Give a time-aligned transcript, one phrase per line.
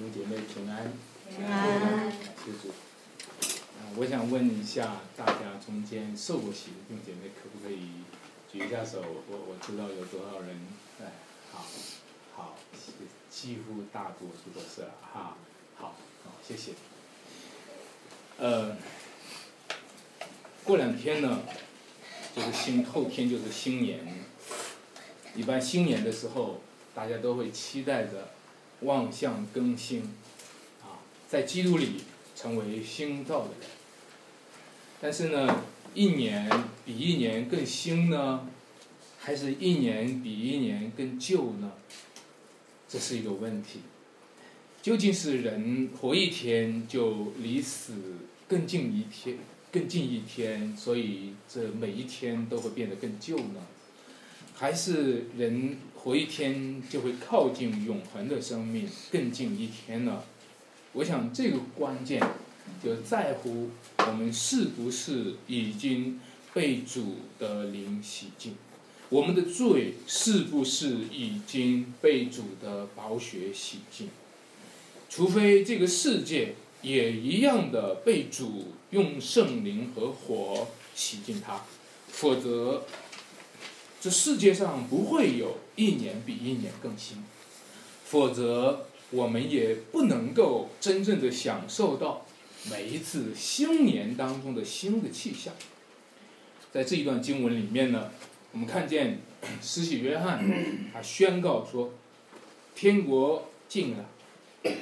[0.00, 0.90] 弟兄姐妹平安，
[1.28, 2.10] 平安。
[2.10, 2.70] 谢主。
[2.70, 8.00] 啊，我想问一下大家中间受过洗的弟兄姐妹，可不可以
[8.50, 9.02] 举一下手？
[9.02, 10.58] 我我知道有多少人，
[11.02, 11.12] 哎，
[11.52, 11.66] 好，
[12.34, 12.56] 好，
[13.28, 15.36] 几乎大多数都是了，哈，
[15.76, 15.88] 好，
[16.24, 16.72] 好，谢谢。
[18.38, 18.74] 呃，
[20.64, 21.40] 过两天呢，
[22.34, 24.00] 就是新后天就是新年，
[25.34, 26.62] 一般新年的时候，
[26.94, 28.30] 大家都会期待着
[28.82, 30.02] 望向更新，
[30.82, 32.02] 啊，在基督里
[32.34, 33.68] 成为新造的人。
[35.00, 35.62] 但是呢，
[35.94, 36.50] 一年
[36.84, 38.48] 比一年更新呢，
[39.18, 41.72] 还是一年比一年更旧呢？
[42.88, 43.80] 这是一个问题。
[44.82, 47.92] 究竟是人活一天就离死
[48.48, 49.36] 更近一天，
[49.70, 53.66] 更近一天，所以这每一天都会变得更旧呢？
[54.54, 60.22] 还是人活一天就会靠近永恒的生命更近一天呢？
[60.94, 62.22] 我想这个关键
[62.82, 66.18] 就在乎我们是不是已经
[66.54, 68.54] 被主的灵洗净，
[69.10, 74.08] 我们的罪是不是已经被主的宝血洗净。
[75.10, 81.62] 除非这个世界也一样的被主用圣灵和火洗净它，
[82.08, 82.84] 否则
[84.00, 87.22] 这世界上不会有一年比一年更新，
[88.06, 92.24] 否则我们也不能够真正的享受到
[92.70, 95.52] 每一次新年当中的新的气象。
[96.72, 98.10] 在这一段经文里面呢，
[98.52, 99.20] 我们看见
[99.60, 100.44] 施洗约翰
[100.92, 101.92] 他宣告说
[102.74, 104.06] ：“天国近了。”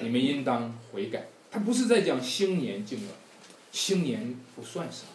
[0.03, 1.29] 你们应当悔改。
[1.51, 3.13] 他不是在讲新年近了，
[3.73, 5.11] 新年不算什么。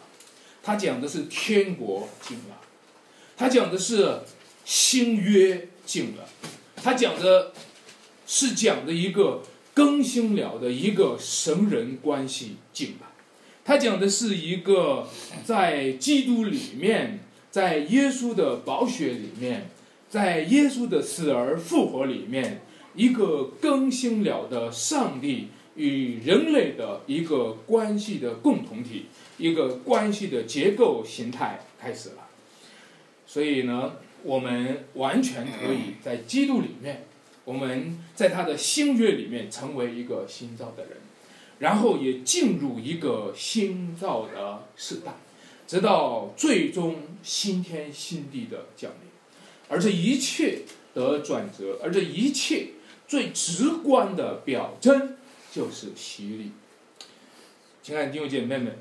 [0.62, 2.60] 他讲的是天国近了，
[3.36, 4.20] 他讲的是
[4.64, 6.28] 新约近了，
[6.76, 7.52] 他讲的
[8.26, 13.12] 是讲的一个更新了的一个神人关系近了，
[13.64, 15.08] 他讲的是一个
[15.44, 19.70] 在基督里面，在耶稣的宝血里面，
[20.08, 22.60] 在耶稣的死而复活里面。
[22.96, 32.23] 一个更新了的上帝与人类的一个关系的共同体，一个关系的结构形态开始了。
[33.34, 37.04] 所以呢，我们完全可以在基督里面，
[37.44, 40.98] 我们在他的新约里面成为一个新造的人，
[41.58, 45.14] 然后也进入一个新造的时代，
[45.66, 49.10] 直到最终新天新地的降临。
[49.68, 50.60] 而这一切
[50.94, 52.68] 的转折，而这一切。
[53.06, 55.16] 最直观的表征
[55.52, 56.52] 就是洗礼。
[57.82, 58.78] 亲爱的弟兄姐妹们，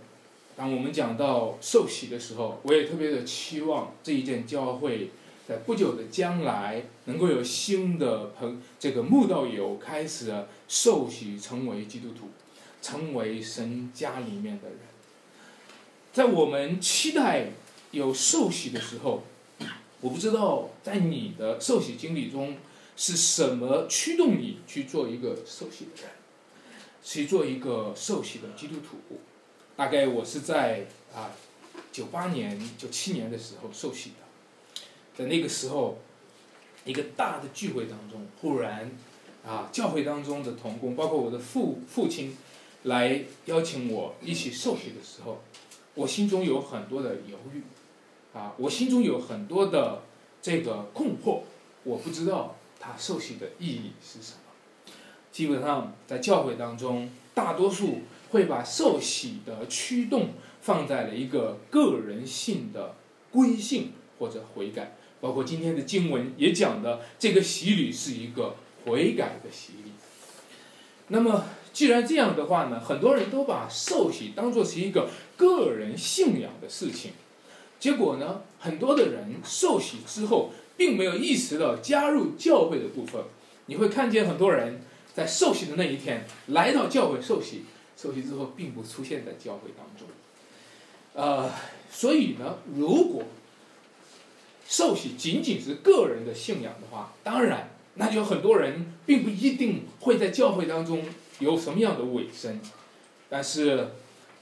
[0.56, 5.09] 当我们讲到受洗的时候，我也特别的期望这一件教会，
[5.47, 10.34] 在不久的将来能够有新的朋这个慕道友开始
[10.68, 12.30] 受洗，成为基督徒，
[12.81, 14.78] 成为神家里面的人。
[16.12, 17.47] 在我们期待
[17.91, 19.24] 有受洗的时候，
[20.02, 22.56] 我不知道在你的受洗经历中。
[22.96, 26.12] 是什么驱动你去做一个受洗的人，
[27.03, 29.18] 去做一个受洗的基督徒？
[29.75, 31.31] 大概我是在啊
[31.91, 34.81] 九八年、九七年的时候受洗的，
[35.17, 35.97] 在那个时候，
[36.85, 38.91] 一个大的聚会当中，忽然
[39.45, 42.38] 啊教会当中的同工，包括我的父父亲，
[42.84, 45.41] 来邀请我一起受洗的时候，
[45.95, 47.63] 我心中有很多的犹豫，
[48.34, 50.01] 啊，我心中有很多的
[50.41, 51.41] 这个困惑，
[51.84, 52.55] 我不知道。
[52.85, 54.91] 他受洗的意义是什么？
[55.31, 58.01] 基本上在教会当中，大多数
[58.33, 62.95] 会把受洗的驱动放在了一个个人性的
[63.31, 64.97] 归信或者悔改。
[65.21, 69.91] 包括今天的经文也讲的，这个洗礼是一个悔改的洗礼。
[71.07, 77.11] 那么，既然这样的话呢，很多人都把受洗当做是一个个人信仰的事情。
[77.79, 80.51] 结果呢，很多的人受洗之后。
[80.75, 83.22] 并没有意识到加入教会的部分，
[83.67, 84.81] 你会看见很多人
[85.13, 87.61] 在受洗的那一天来到教会受洗，
[87.97, 90.07] 受洗之后并不出现在教会当中。
[91.13, 91.49] 呃，
[91.91, 93.23] 所以呢，如果
[94.67, 101.03] 受洗仅仅是个人的信仰的话，当然，那就很多人并不一定会在教会当中
[101.40, 102.59] 有什么样的尾声。
[103.29, 103.90] 但是，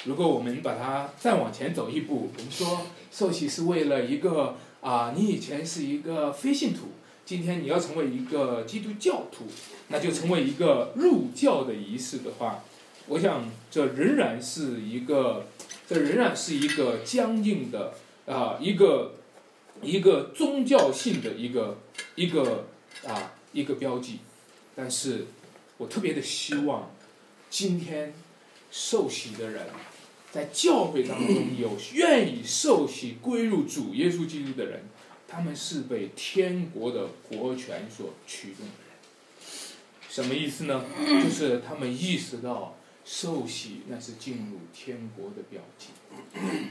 [0.06, 2.82] 如果我们把它再往前走一步，我们说
[3.12, 4.58] 受洗是为了一个。
[4.82, 6.88] 啊，你以前是一个非信徒，
[7.24, 9.46] 今天你要成为一个基督教徒，
[9.90, 12.64] 那就成为一个入教的仪式的话，
[13.12, 15.46] 我想这仍然是一个，
[15.86, 17.94] 这仍然是一个僵硬的
[18.26, 19.16] 啊，一个
[19.82, 21.80] 一个宗教性的一个
[22.16, 22.68] 一个
[23.06, 24.20] 啊一个标记。
[24.74, 25.26] 但是
[25.76, 26.90] 我特别的希望，
[27.50, 28.14] 今天
[28.72, 29.68] 受洗的人，
[30.32, 34.84] 在教会当中 有愿意受洗归入主耶稣基督的人，
[35.28, 38.96] 他们是被天国的国权所驱动的人。
[40.08, 40.86] 什么意思呢？
[41.22, 45.88] 就是他们意识到受洗那是进入天国的表记。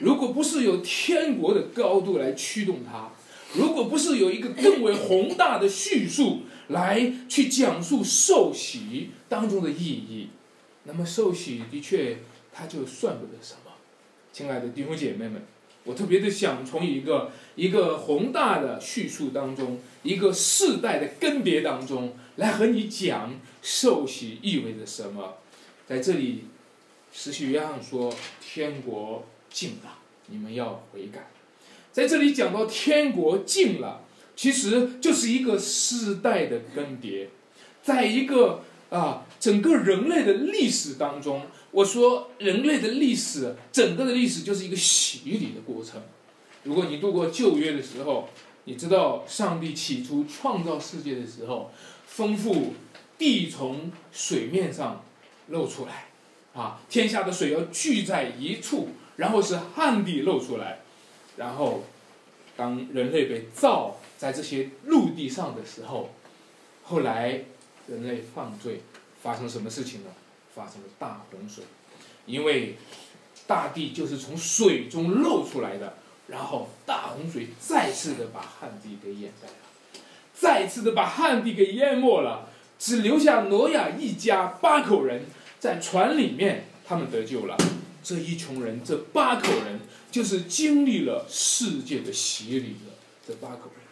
[0.00, 3.11] 如果不是有天国的高度来驱动它，
[3.55, 10.29] 如果不是有一个更为宏大的叙述来去讲述受洗当中的意义，
[10.85, 12.19] 那么受洗的确
[12.53, 13.73] 它就算不得什么。
[14.33, 15.43] 亲爱的弟兄姐妹们，
[15.83, 25.38] 我特别的想从一个一个宏大的叙述当中，一个世代的更别当中来和你讲受洗意味着什么。
[25.91, 26.45] 在这里，
[27.13, 29.99] 使徒约翰说：“天国近了，
[30.29, 31.29] 你们要悔改。”
[31.91, 34.05] 在这里讲到天国近了，
[34.37, 37.27] 其实就是一个世代的更迭，
[37.83, 41.43] 在一个啊整个人类的历史当中，
[41.73, 46.01] 我说人类的历史，整个的历史就是一个洗礼的过程。
[46.63, 48.29] 如果你度过旧约的时候，
[48.67, 51.73] 你知道上帝起初创造世界的时候，
[52.07, 52.75] 丰富
[53.19, 55.05] 地从水面上
[55.50, 56.08] 露出来，
[56.55, 60.81] 啊，天下的水要聚在一处，然后是旱地露出来。
[61.37, 61.85] 然后，
[62.56, 66.11] 当人类被造在这些陆地上的时候，
[66.82, 67.43] 后来
[67.87, 68.82] 人类犯罪，
[69.23, 70.11] 发生什么事情呢？
[70.55, 71.62] 发生了大洪水，
[72.26, 72.76] 因为
[73.47, 75.94] 大地就是从水中露出来的，
[76.26, 79.55] 然后大洪水再次的把旱地给掩盖了，
[80.35, 82.49] 再次的把旱地给淹没了，
[82.79, 85.25] 只留下挪亚一家八口人
[85.61, 87.57] 在船里面，他们得救了。
[88.03, 89.79] 这一群人，这八口人。
[90.11, 93.85] 就是经历了世界的洗礼的这八口人，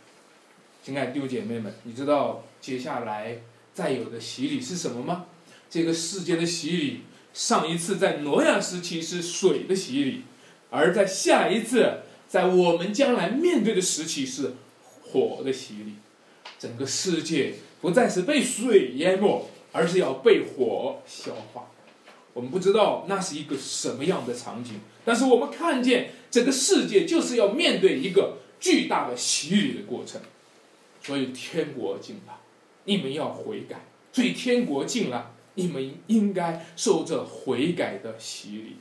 [0.82, 3.38] 亲爱的弟兄姐妹们，你知道接下来
[3.72, 5.26] 再有的洗礼是什么吗？
[5.70, 10.22] 这个世界的洗礼，上一次在挪亚时期是水的洗礼，
[10.70, 14.54] 而在下一次在我们将来面对的时期是
[15.00, 15.92] 火的洗礼。
[16.58, 19.48] 整个世界不再是被水淹没，
[19.78, 21.70] 而是要被火消化。
[22.32, 24.80] 我们不知道那是一个什么样的场景。
[25.04, 30.20] 但是我们看见这个世界就是要面对一个巨大的洗礼的过程，
[31.00, 32.40] 所以天国近了，
[32.86, 33.86] 你们要悔改。
[34.12, 38.76] 所以天国近了，你们应该受这悔改的洗礼，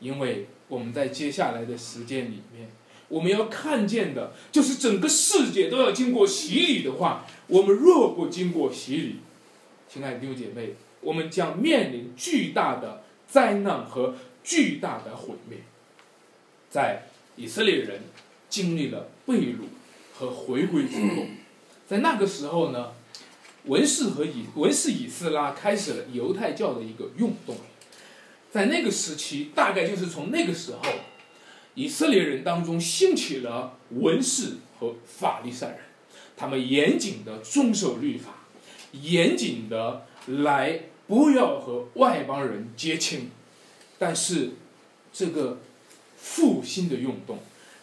[0.00, 2.68] 因为我们在接下来的时间里面，
[3.08, 9.16] 我们要看见的就是整个世界都要经过洗礼的话，我们若不经过洗礼，
[9.88, 14.14] 亲爱的弟兄姐妹，我们将面临巨大的灾难和。
[14.48, 15.58] 巨大的毁灭，
[16.70, 17.02] 在
[17.34, 18.02] 以色列人
[18.48, 19.56] 经历了被掳
[20.14, 21.26] 和回归之后，
[21.84, 22.92] 在那个时候呢，
[23.64, 27.56] 文士和以文士以斯拉开始了犹太教的一个运动。
[28.52, 30.82] 在那个时期，大概就是从那个时候，
[31.74, 35.78] 以色列人当中兴起了文士和法利赛人，
[36.36, 38.45] 他们严谨的遵守律法，
[39.02, 43.30] 严谨的来不要和外邦人结亲。
[43.98, 44.50] 但是，
[45.12, 45.58] 这个
[46.16, 47.38] 复兴的运动，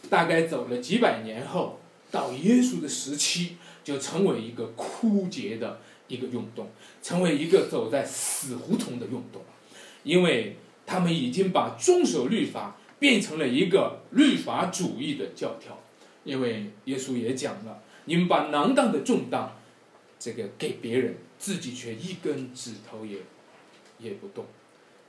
[0.10, 1.80] 大概走了几百年后，
[2.12, 6.70] 到耶稣的时期，就成为一个枯竭的一个运动，
[7.02, 9.42] 成为一个走在死胡同的运动，
[10.04, 15.80] 因为他们已经把遵守律法变成了一个律法主义的教条。
[16.24, 19.52] 因为耶稣也讲了，你们把囊当的重担，
[20.24, 23.18] 这个给别人，自己却一根指头也
[24.00, 24.46] 也不动。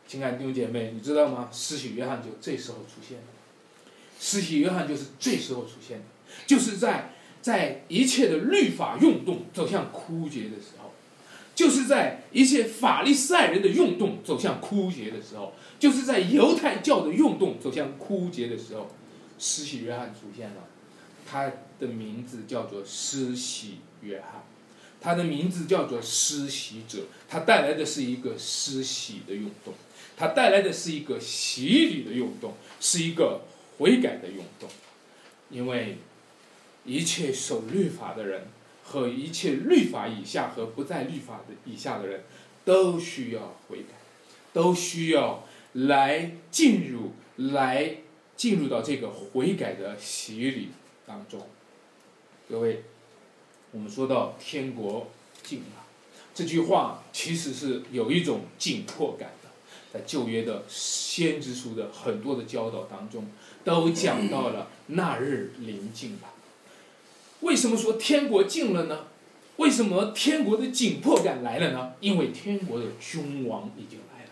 [0.08, 1.48] 亲爱的弟兄姐妹，你知道吗？
[1.52, 3.24] 施洗约翰就这时候出现的，
[4.18, 6.04] 施洗约翰就是这时候出现的，
[6.48, 10.92] 就是在在一切的律法运动走向枯竭的时候，
[11.54, 18.90] 就是在一切法利赛人的运动走向枯竭的时候，就是在犹太教的运动走向枯竭的时候，
[19.38, 20.64] 施洗约翰出现了，
[21.24, 24.42] 他的名字叫做施洗约翰。
[25.04, 29.74] 他的名字叫做施洗者，他带来的是一个施洗的运动，
[30.16, 33.42] 他带来的是一个洗礼的运动，是一个
[33.76, 34.66] 悔改的运动。
[35.50, 35.98] 因为
[36.86, 38.46] 一切守律法的人
[38.82, 42.22] 和一切律法以下和不在律法的以下的人，
[42.64, 43.94] 都需要悔改，
[44.54, 47.96] 都需要来进入来
[48.36, 50.70] 进入到这个悔改的洗礼
[51.06, 51.46] 当中。
[52.48, 52.84] 各位。
[53.74, 55.08] 我们说到天国
[55.42, 55.84] 近了，
[56.32, 59.50] 这句话其实是有一种紧迫感的。
[59.92, 63.26] 在旧约的先知书的很多的教导当中，
[63.64, 66.32] 都讲到了那日临近了。
[67.40, 69.06] 为什么说天国近了呢？
[69.56, 71.94] 为什么天国的紧迫感来了呢？
[71.98, 74.30] 因为天国的君王已经来了。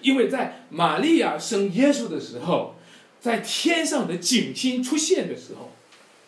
[0.00, 2.74] 因为在玛利亚生耶稣的时候，
[3.20, 5.72] 在天上的景星出现的时候，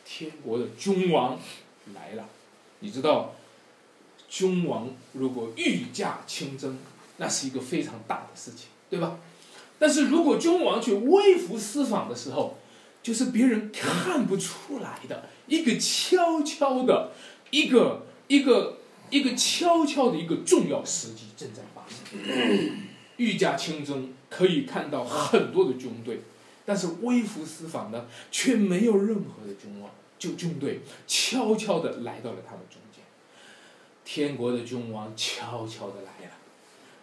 [0.05, 1.40] 天国的君王
[1.95, 2.29] 来了。
[2.81, 3.35] 你知道，
[4.29, 6.79] 君王如果御驾亲征，
[7.19, 9.19] 那是一个非常大的事情，对吧？
[9.79, 12.59] 但是如果君王去微服私访的时候，
[13.03, 17.13] 就是别人看不出来的一个悄悄的，
[17.51, 22.21] 一个一个一个悄悄的一个重要时机正在发生。
[23.17, 26.21] 御驾亲征可以看到很多的军队，
[26.67, 33.03] 但是微服私访呢，却没有任何的君王，就军队悄悄的来到了他们中间。
[34.05, 36.35] 天国的君王悄悄的来了，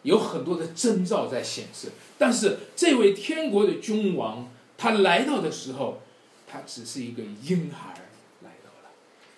[0.04, 4.48] 有很多的征兆在显示，但是这位天国的君王。
[4.80, 6.04] 他来到的时候，
[6.46, 7.96] 他只是一个婴孩
[8.44, 8.92] 来到了。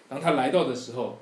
[0.10, 1.22] 当他来到的时候，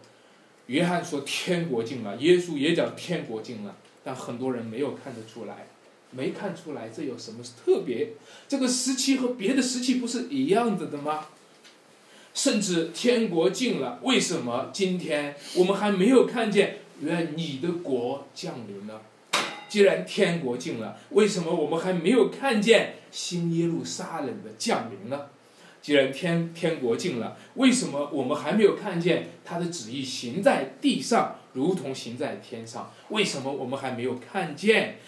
[0.66, 5.68] 约翰说天国近了，耶稣也讲天国近了，但很多人没有看得出来，
[6.10, 8.14] 没看出来这有什么特别？
[8.48, 11.28] 这个时期和别的时期不是一样子的吗？
[12.38, 19.01] 甚至天国近了，为什么今天我们还没有看见愿你的国降临呢？
[19.67, 25.20] 既然天国近了，为什么我们还没有看见新耶路撒冷的降临呢？
[25.82, 32.94] 既然天天国近了，为什么我们还没有看见他的旨意行在地上，如同行在天上？
[33.10, 35.00] 为什么我们还没有看见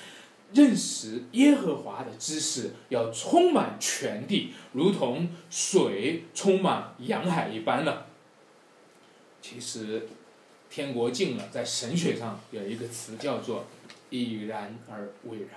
[0.53, 8.03] 认识耶和华的知识要充满全地，如同水充满洋海一般呢？
[9.41, 10.07] 其实，
[10.69, 13.65] 天国近了，在神学上有一个词叫做。
[14.11, 15.49] 已然而未然，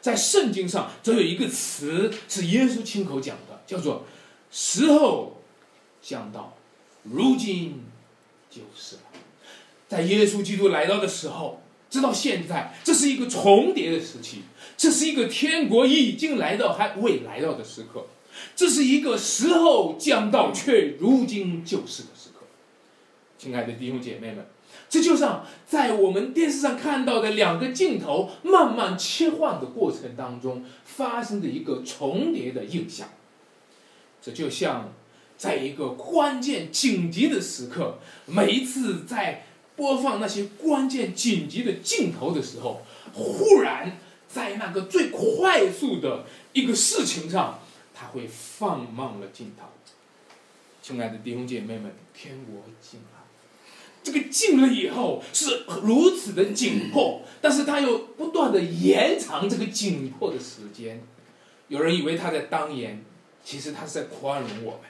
[0.00, 4.06] 在圣经上，则有一个词是耶稣亲口讲的，叫做
[4.50, 5.42] “时候
[6.00, 6.56] 将到，
[7.02, 7.84] 如今
[8.50, 9.02] 就是了”。
[9.86, 11.60] 在耶稣基督来到的时候，
[11.94, 14.42] 直到现在，这是一个重叠的时期，
[14.76, 18.06] 这是一个天国已经来到还未来到的时刻，
[18.56, 22.46] 这是一个时候将到却如今就是的时刻。
[23.38, 24.44] 亲爱的弟兄姐妹们。
[24.88, 33.08] 这就像在我们电视上看到的两个镜头慢慢切换的过程当中发生的一个重叠的印象。
[34.20, 34.92] 这就像
[35.36, 39.46] 在一个关键紧急的时刻，每一次在
[39.76, 47.60] 播放那些关键紧急的镜头的时候，忽然在那个最快速的一个事情上，
[47.94, 49.66] 他会放慢了镜头。
[50.82, 53.24] 亲爱的弟兄姐妹们，天国近了。
[54.02, 61.02] 这个近了以后是如此的紧迫，但是他又不断的延长这个紧迫的时间。
[61.68, 63.02] 有人以为他在当言，
[63.42, 64.80] 其实他是在宽容我们；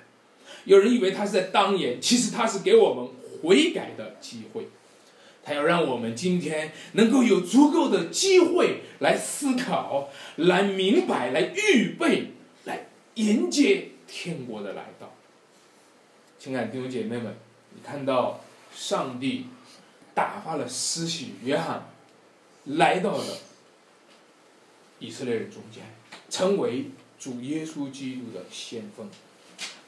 [0.65, 3.09] 有人以为他是在当言，其实他是给我们
[3.41, 4.67] 悔改的机会。
[5.45, 12.33] 他要让我们今天能够有足够的机会来思考、来明白、来预备、
[12.65, 15.13] 来迎接天国的来到。
[16.39, 17.37] 亲爱的弟兄姐妹们，
[17.75, 18.41] 你看到？
[18.77, 19.47] 上帝
[20.15, 21.89] 打发了施洗约翰，
[22.65, 23.39] 来到了
[24.99, 25.85] 以色列人中间，
[26.29, 26.87] 成为
[27.21, 29.09] 主耶稣基督的先锋。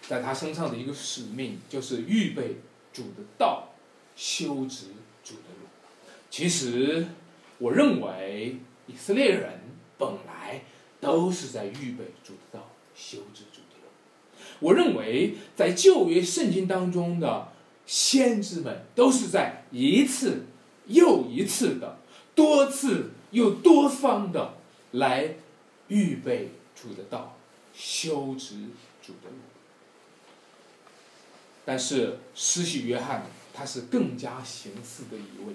[0.03, 2.59] 在他身上的一个使命，就是预备
[2.93, 3.71] 主的道，
[4.15, 4.87] 修直
[5.26, 5.66] 主的路。
[6.30, 7.06] 其实，
[7.59, 8.56] 我认为
[8.87, 9.61] 以色列人
[9.99, 10.62] 本来
[11.00, 13.88] 都是在预备主的道，修直主的路。
[14.61, 17.49] 我认为在旧约圣经当中的。
[17.88, 20.47] 先知们都是在一次
[20.87, 21.99] 又一次的、
[22.35, 24.54] 多次又多方的
[24.90, 25.37] 来
[25.87, 27.38] 预备主的道、
[27.73, 28.56] 修直
[29.00, 29.37] 主的路。
[31.64, 33.25] 但是施洗约翰
[33.57, 35.55] 他是更加形似的一位，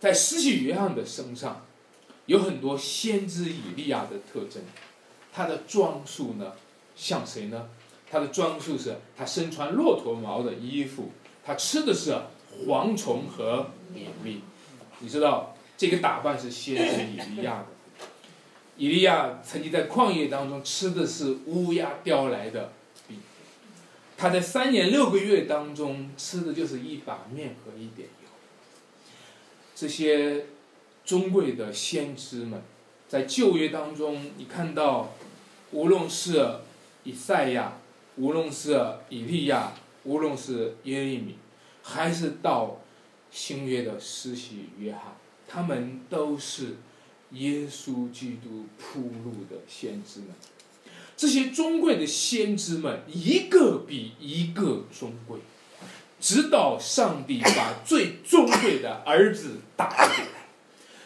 [0.00, 1.66] 在施洗约翰的身上
[2.24, 4.62] 有很多先知以利亚的特征，
[5.30, 6.54] 他的装束呢
[6.96, 7.68] 像谁呢？
[8.10, 11.10] 他的装束是，他身穿骆驼毛的衣服，
[11.44, 12.16] 他吃的是
[12.66, 14.40] 蝗虫和野蜜。
[15.00, 17.66] 你知道这个打扮是先知以利亚的。
[18.78, 22.72] 以利亚曾经在旷野当中吃的是乌鸦叼来的。
[24.20, 28.28] 他在三年六个月当中吃的就是一把面和一点油。
[29.74, 30.44] 这些
[31.06, 32.60] 尊贵的先知们，
[33.08, 35.14] 在旧约当中，你看到，
[35.70, 36.46] 无论是
[37.04, 37.78] 以赛亚。
[38.16, 39.72] 无论是以利亚，
[40.04, 41.36] 无论是耶利米，
[41.82, 42.82] 还是到
[43.30, 45.16] 新约的施洗约翰，
[45.48, 46.76] 他们都是
[47.30, 50.28] 耶稣基督铺路的先知们。
[51.20, 55.38] 这些尊贵的先知们，一个比一个尊贵，
[56.18, 60.28] 直到上帝把最尊贵的儿子打出来。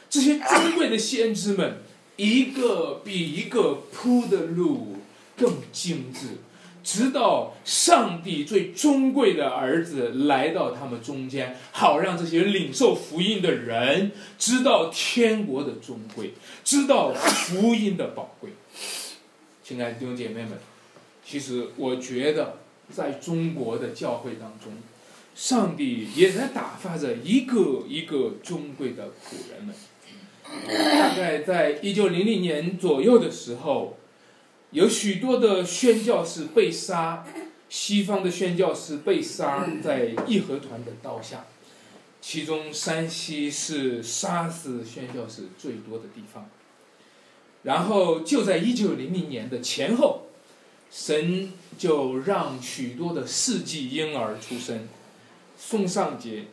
[0.09, 1.79] 这些尊贵的先知们，
[2.15, 4.99] 一个比一个铺的路
[5.37, 6.39] 更精致，
[6.85, 18.51] 直到上帝最尊贵的儿子来到他们中间，好让这些领受福音的人知道天国的尊贵，知道福音的宝贵。
[19.65, 20.51] 亲爱的弟兄姐妹们，
[21.25, 22.59] 其实我觉得，
[22.93, 24.75] 在中国的教会当中，
[25.35, 29.75] 上帝也在打发着一个一个尊贵的仆人们。
[30.69, 33.97] 大概在一九零零年左右的时候，
[34.71, 37.25] 有许多的宣教士被杀，
[37.71, 41.47] 西方的宣教士被杀在义和团的刀下，
[42.21, 46.51] 其中山西是杀死宣教士最多的地方。
[47.65, 50.27] 然后就在一九零零年的前后，
[50.91, 54.87] 神就让许多的世纪婴儿出生，
[55.59, 56.45] 宋尚杰、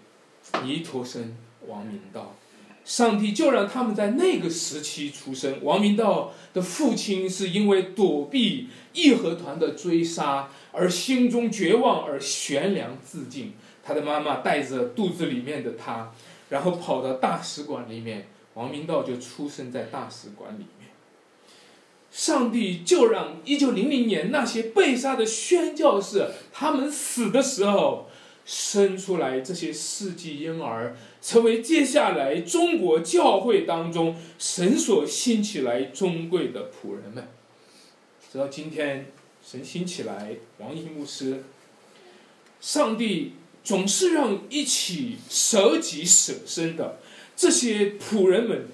[0.63, 1.35] 尼陀生、
[1.67, 2.35] 王明道。
[2.83, 5.63] 上帝就让他们在那个时期出生。
[5.63, 13.53] 王明道的父亲是因为躲避义和团的追杀而心中绝望而悬梁自尽。
[13.83, 16.11] 他的妈妈带着肚子里面的他，
[16.49, 18.27] 然后跑到大使馆里面。
[18.55, 20.65] 王明道就出生在大使馆里。
[22.11, 28.07] 上帝就让一九零零年那些被杀的宣教士，他们死的时候。
[28.43, 37.27] 生出来这些世纪婴儿，成为接下来中国教会当中神所兴起来尊贵的仆人们。
[38.29, 39.05] 直到今天，
[39.45, 41.43] 神兴起来王一牧师，
[42.59, 46.97] 上帝总是让一起舍己舍身的
[47.35, 48.65] 这些仆人们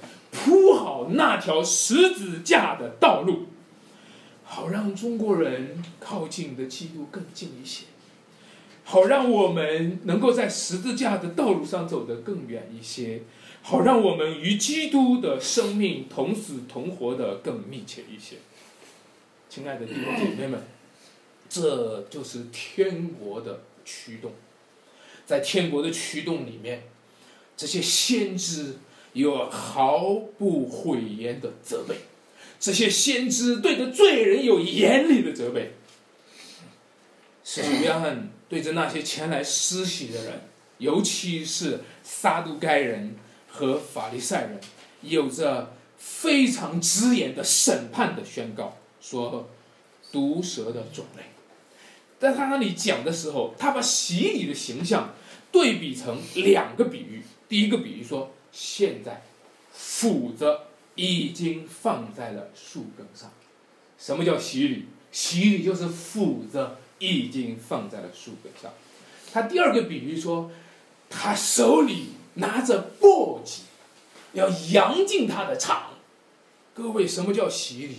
[0.46, 3.48] 铺好那条十字架的道路，
[4.44, 7.86] 好让中国人靠近的基督更近一些。
[8.84, 13.24] 好让我们能够在十字架的道路上走得更远一些，
[13.62, 18.38] 好让我们与基督的生命同死同活的更密切一些。
[19.50, 20.62] 亲爱的弟兄姐妹们，
[21.50, 24.32] 这就是天国的驱动。
[25.26, 26.84] 在天国的驱动里面，
[27.58, 28.78] 这些先知
[29.18, 31.96] 有毫不讳言的责备，
[32.60, 35.74] 这些先知对着罪人有严厉的责备。
[37.44, 38.30] 使徒约翰。
[38.50, 40.44] 对着那些前来施洗的人，
[40.78, 43.14] 尤其是撒都该人
[43.50, 44.62] 和法利赛人，
[45.02, 49.50] 有着非常直言的审判的宣告，说
[50.14, 51.24] 毒蛇的种类。
[52.18, 55.14] 在他那里讲的时候，他把洗礼的形象
[55.52, 57.24] 对比成两个比喻。
[57.50, 59.22] 第一个比喻说，现在
[59.72, 60.62] 斧子
[60.96, 63.32] 已经放在了树根上。
[64.00, 64.86] 什么叫洗礼？
[65.12, 66.72] 洗礼就是斧子。
[67.00, 68.74] 已经放在了树根上。
[69.32, 70.50] 他第二个比喻说，
[71.12, 73.60] 他手里拿着簸箕，
[74.34, 75.92] 要扬进他的场。
[76.74, 77.98] 各位，什么叫洗礼？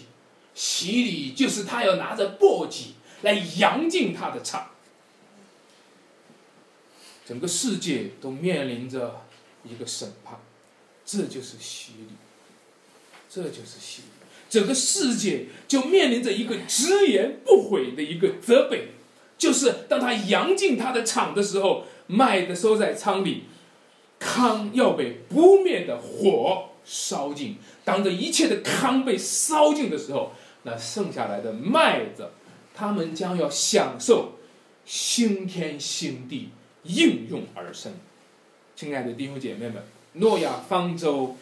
[0.53, 2.87] 洗礼就是他要拿着簸箕
[3.23, 4.71] 来扬进他的场。
[7.25, 9.25] 整个世界都面临着
[9.63, 10.41] 一个审判，
[11.11, 12.15] 这就是洗礼，
[13.31, 14.09] 这就是洗礼。
[14.51, 18.89] 整个世界就面临着一个直言不讳的一个责备，
[19.39, 23.45] 就是当他扬进他的厂的时候，麦的收在仓里，
[24.19, 27.57] 糠要被不灭的火烧尽。
[27.87, 30.33] 当这一切的糠被烧尽的时候，
[30.65, 32.29] 那剩下来的麦子，
[32.75, 34.33] 他们将要享受
[34.85, 36.51] 新天新地
[36.83, 37.95] 应用而生。
[38.77, 39.83] 亲爱的弟兄姐妹们，
[40.15, 41.37] 诺亚方舟，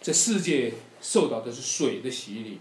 [0.00, 0.74] 这世界。
[0.98, 2.58] 受到的是水的洗礼。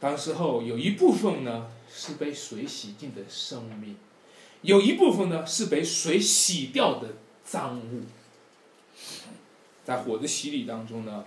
[0.00, 3.96] 当时候有一部分呢是被水洗净的生命，
[4.62, 8.04] 有一部分呢是被水洗掉的脏物。
[9.84, 11.26] 在火的洗礼当中呢，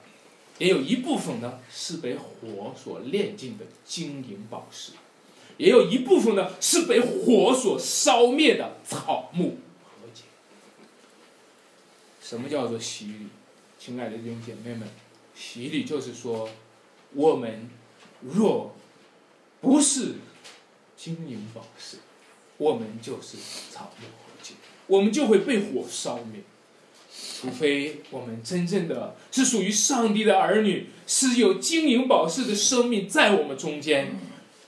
[0.58, 4.94] 也有一部分呢是被火所炼尽的金银宝石，
[5.58, 9.58] 也有一部分呢是被火所烧灭的草木。
[12.30, 13.28] 什么叫做洗礼？
[13.80, 14.88] 亲爱的弟兄姐妹们。
[15.34, 16.48] 洗礼就是说，
[17.16, 17.68] 我们
[18.22, 18.76] 若
[19.60, 20.14] 不是
[20.96, 21.98] 金银宝石，
[22.58, 23.36] 我们就是
[23.72, 24.52] 草木和秸，
[24.86, 26.44] 我们就会被火烧灭。
[27.12, 34.16] 除非我们真正的是属于上帝的儿女，是有金银宝石的生命在我们中间，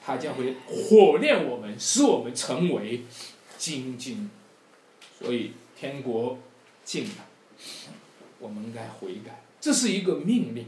[0.03, 3.03] 他将会火炼我们，使我们成为
[3.59, 4.31] 金金。
[5.19, 6.39] 所以天国
[6.83, 7.27] 近了，
[8.39, 9.41] 我们应该悔改。
[9.59, 10.65] 这是一个命令，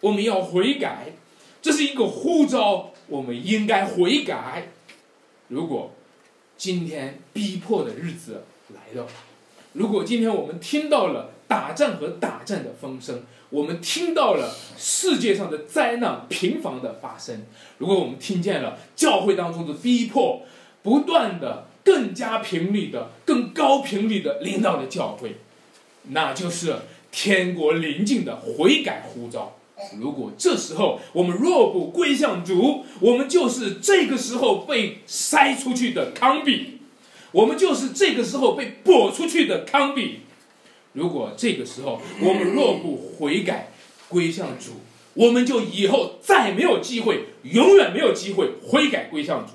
[0.00, 1.12] 我们要悔改；
[1.62, 4.68] 这是一个呼召，我们应该悔改。
[5.48, 5.92] 如果
[6.56, 9.06] 今天逼迫的日子来到。
[9.72, 17.44] 如果今天我们听到了打仗和打战的风声，我们听到了世界上的灾难频繁的发生，
[17.78, 20.42] 如果我们听见了教会当中的逼迫，
[20.82, 25.38] 不断的、更加频率的、更高频率的领导的教会，
[26.08, 26.76] 那就是
[27.10, 29.56] 天国临近的悔改呼召。
[29.98, 36.78] 如果这时候我们若不归向主，我们就是这个时候被筛出去的康比。
[37.32, 40.20] 我们就是这个时候被拨出去的康比。
[40.92, 43.72] 如果这个时候我们若不悔改
[44.08, 44.74] 归向主，
[45.14, 49.52] 我们就以后再没有机会，永远没有机会悔改归向主。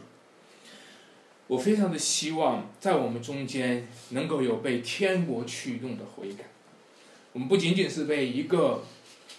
[1.50, 6.44] 我非常的希望在我们中间能够有被天国驱动的悔改。
[7.34, 8.84] 我们不仅仅是被一个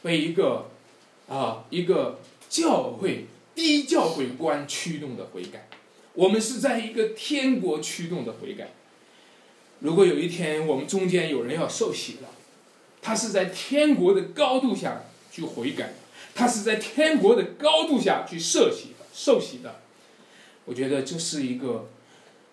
[0.03, 0.71] 被一个
[1.29, 2.19] 啊一个
[2.49, 5.69] 教会低教会观驱动的悔改。
[6.15, 8.71] 我们是在一个天国驱动的悔改。
[9.79, 12.29] 如果有一天我们中间有人要受洗了，
[13.01, 15.95] 他是在天国的高度下去悔改，
[16.35, 19.77] 他是在天国的高度下去受洗的、受洗的。
[20.65, 21.89] 我觉得这是一个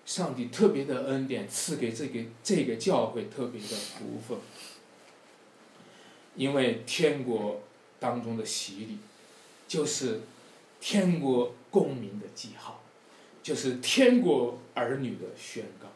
[0.07, 4.39] 上帝特别的恩典，赐给这个这个教会特别的福分。
[6.35, 7.61] 因为天国
[7.99, 8.97] 当中的洗礼，
[9.67, 10.21] 就是
[10.81, 12.81] 天国公民的记号。
[13.43, 15.87] 就是天国儿女的宣告。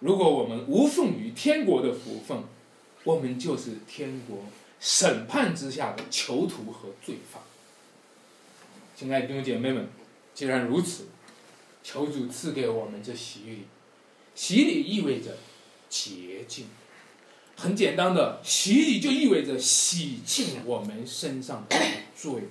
[0.00, 2.42] 如果我们无奉于天国的福分，
[3.04, 4.44] 我们就是天国
[4.78, 7.42] 审判之下的囚徒和罪犯。
[8.94, 9.88] 亲爱的弟兄姐妹们，
[10.34, 11.06] 既然如此，
[11.90, 13.64] 求主赐给我们这洗礼。
[14.34, 15.38] 洗礼意味着
[15.88, 16.66] 洁净，
[17.56, 21.76] 很简单的，洗礼就意味着洗净我们身上的
[22.14, 22.42] 罪。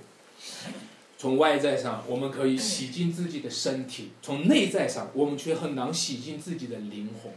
[1.19, 7.31] 从外在上，我们可以洗净自己的身体；从内在上，我们却很难洗净自己的灵魂。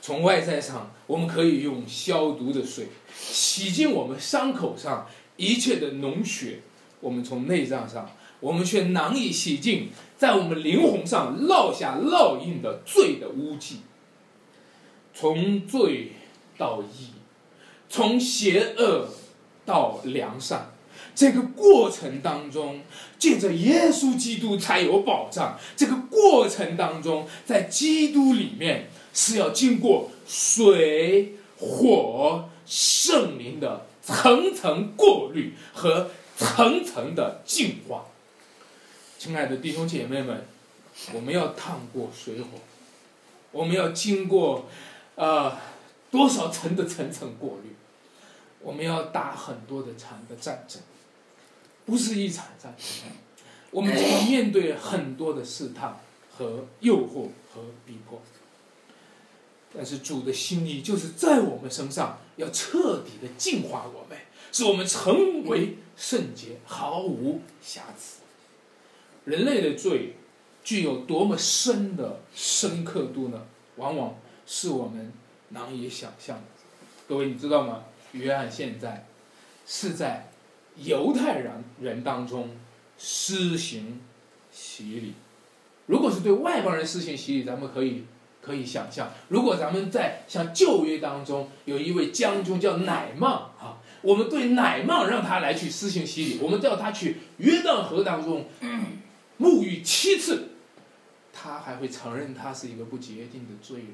[0.00, 2.86] 从外在上，我们可以用消毒的水
[3.20, 6.60] 洗净我们伤口上一切的脓血；
[7.00, 8.08] 我们从内脏上，
[8.38, 13.80] 我们却难以洗净在我们灵魂上烙下烙印的罪的污迹。
[15.14, 16.12] 从罪
[16.58, 17.10] 到义，
[17.88, 19.08] 从邪恶
[19.64, 20.72] 到良善。
[21.14, 22.82] 这个过程当中，
[23.18, 25.58] 借着耶稣基督才有保障。
[25.74, 38.04] 这个过程当中，在基督里面是要经过水、火、圣灵的层层过滤和层层的净化。
[39.26, 40.44] 亲爱的弟兄姐妹们，
[41.12, 42.60] 我们要趟过水火，
[43.50, 44.68] 我们要经过
[45.16, 45.52] 呃
[46.12, 47.74] 多少层的层层过滤，
[48.60, 50.80] 我们要打很多的场的战争。
[51.84, 53.10] 不是一场战争，
[53.72, 55.98] 我们就要面对很多的试探
[56.30, 58.22] 和诱惑和逼迫。
[59.74, 64.16] 但是主的心意就是在我们身上要彻底的净化我们，
[64.52, 68.20] 使我们成为圣洁，毫无瑕疵。
[69.26, 70.14] 人类的罪
[70.64, 73.42] 具有多么深的深刻度呢？
[73.76, 75.12] 往往是我们
[75.50, 76.42] 难以想象的。
[77.06, 77.84] 各位，你知道吗？
[78.12, 79.06] 约翰现在
[79.66, 80.28] 是在。
[80.84, 82.50] 犹太人人当中
[82.98, 83.98] 施行
[84.52, 85.14] 洗礼，
[85.86, 88.04] 如果是对外邦人施行洗礼，咱们可以
[88.42, 98.44] 可以想象，如果咱们在像旧约当中有一位将军叫乃曼啊，我们对乃曼让他来去施行洗礼，我们叫他去约旦河当中
[99.38, 100.48] 沐浴七次，
[101.32, 103.88] 他还会承认他是一个不洁净的罪人，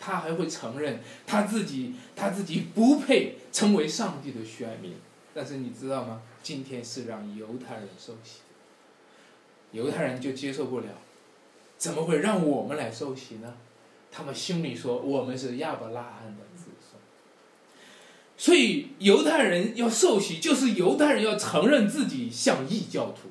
[0.00, 4.94] 他还会承认他自己他自己不配成为上帝的选民。
[5.34, 6.22] 但是你知道吗？
[6.42, 8.40] 今天是让犹太人受洗，
[9.72, 10.86] 犹太人就接受不了，
[11.76, 13.54] 怎么会让我们来受洗呢？
[14.10, 16.98] 他们心里说我们是亚伯拉罕的子孙，
[18.36, 23.28] 所以犹太人要受洗，就是犹太人要承认自己像异教徒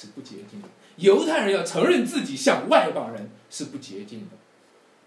[0.00, 4.36] 是不洁净的，犹太人要承认自己像外邦人是不洁净的，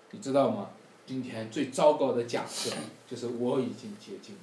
[0.09, 0.71] 你知道吗？
[1.05, 2.71] 今天最糟糕的假设
[3.09, 4.41] 就是我已经洁净了。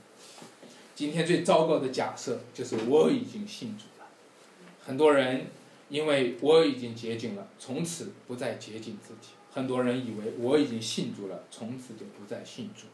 [0.95, 4.07] 今天最糟糕的假设就是我已经信主了，
[4.87, 5.49] 很多人
[5.91, 12.87] 因为我已经洁净了，从此不再洁净自己；很多人以为我已经信主了，从此就不再信主；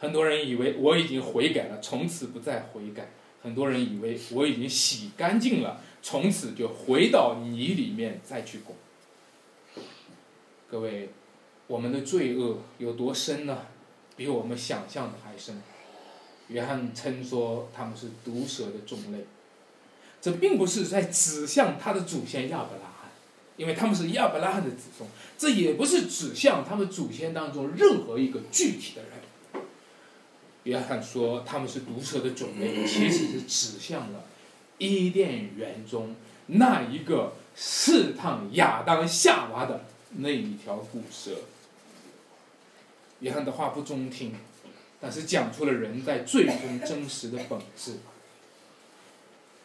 [0.00, 3.04] 很多人以为我已经悔改了，从此不再悔改；
[3.42, 8.76] 很多人以为我已经洗干净了，从此就回到泥里面再去滚。
[10.70, 11.08] 各位，
[11.66, 13.62] 我们的罪恶有多深呢？
[14.16, 15.60] 比我们想象的还深。
[16.46, 19.24] 约翰称说他们是毒蛇的种类，
[20.22, 23.10] 这并不是在指向他的祖先亚伯拉罕，
[23.56, 25.10] 因为他们是亚伯拉罕的子孙。
[25.36, 29.64] 这也不是指向他们祖先当中任何一个具体的人。
[30.62, 34.24] 约翰说他们是毒蛇的种类，其实是指向了
[34.78, 36.14] 伊甸园中
[36.46, 39.84] 那一个试探亚当夏娃的
[40.18, 41.32] 那一条古蛇。
[43.20, 44.34] 约翰的话不中听，
[45.00, 47.96] 但是讲出了人在最终真实的本质。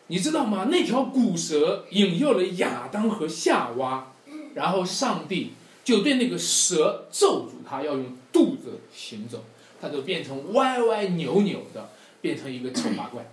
[0.08, 0.68] 你知道吗？
[0.72, 4.14] 那条古蛇引诱了亚当和夏娃，
[4.56, 9.44] 然后上帝就对那个蛇咒诅他，要用肚子行走，
[9.82, 13.26] 他就变成歪歪扭扭的，变成一个丑八怪，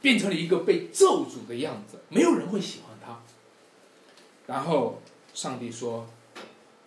[0.00, 3.20] 变成了一个被咒诅的样子，没有人会喜欢他。
[4.46, 5.00] 然后
[5.34, 6.08] 上帝说：“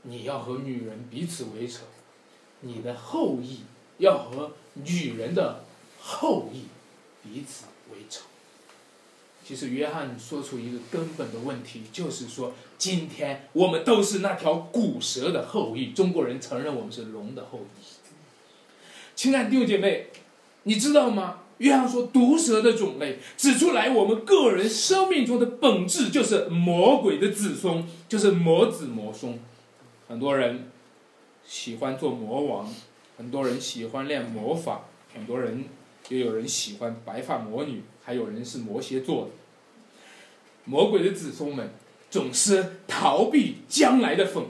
[0.04, 1.84] 你要和女人彼此为仇。”
[2.66, 3.62] 你的后裔
[3.98, 5.66] 要和女人的
[6.00, 6.68] 后裔
[7.22, 8.22] 彼此为仇。
[9.46, 15.92] 其实约翰说出一个根本的问题，就是说，今天我们都是那条古蛇的后裔。
[15.92, 17.84] 中国人承认我们是龙的后裔。
[19.16, 20.08] 亲爱的弟兄姐妹，
[20.64, 21.43] 你知道吗？
[21.64, 29.40] 约翰说，毒蛇的种类指出来，我们个人生命中的本质就是魔鬼的子孙，就是魔子魔孙。
[30.08, 30.70] 很多人。
[31.46, 32.74] 喜欢做魔王，
[33.18, 35.66] 很多人喜欢练魔法，很多人
[36.08, 39.32] 也有人喜欢白发魔女，还有人是魔蝎座的。
[40.64, 41.70] 魔鬼的子孙们
[42.10, 44.50] 总是逃避将来的愤怒，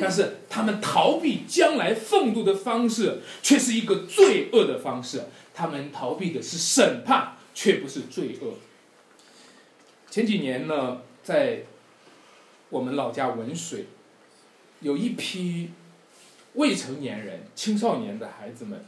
[0.00, 5.24] 但是他们逃避将来愤怒的方式却是一个罪恶的方式。
[5.60, 8.54] 他们逃避的是审判，却不是罪恶。
[10.10, 11.64] 前几年呢，在
[12.70, 13.86] 我们老家文水，
[14.80, 15.70] 有一批。
[16.54, 18.84] 未成年人、青少年的孩子们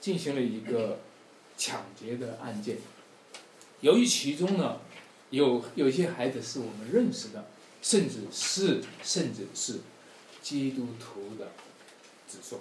[0.00, 1.00] 进行了一个
[1.56, 2.76] 抢劫的案件。
[3.80, 4.80] 由于其中呢，
[5.30, 7.46] 有有一些孩子是我们认识的，
[7.80, 9.80] 甚至是甚至是
[10.42, 11.52] 基督徒的
[12.28, 12.60] 子孙。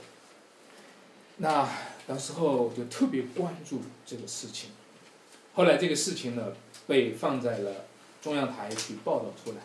[1.40, 1.68] 那
[2.08, 4.70] 到时候就特别关注这个事情。
[5.56, 6.54] 后来这个事情呢，
[6.88, 7.86] 被放在了
[8.22, 9.58] 中央台去报道出来。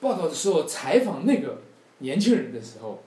[0.00, 1.62] 报道的时候采访那个
[2.00, 3.02] 年轻人的时候。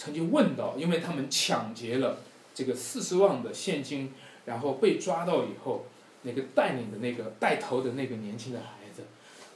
[0.00, 2.20] 曾经问到，因为他们抢劫了
[2.54, 5.86] 这个四十万的现金，然后被抓到以后，
[6.22, 9.02] 那个带领的那个带头的那个年轻的孩子，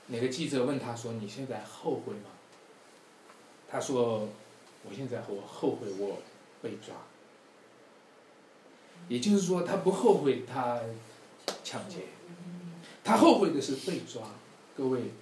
[0.08, 2.30] 那个记者问他说：“你现在后悔吗？”
[3.70, 4.28] 他说
[4.82, 6.18] ：“我现在我后悔我
[6.60, 6.96] 被抓。”
[9.08, 10.80] 也就是说，他不后悔他
[11.62, 11.98] 抢劫，
[13.04, 14.22] 他后悔的是被抓。
[14.76, 15.12] 各位，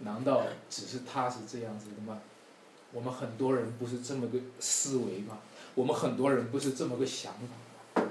[0.00, 2.20] 难道只是他是这样子的吗？
[2.92, 5.38] 我们很多人不是这么个思维吗？
[5.74, 8.08] 我们很多人不是这么个想法吗？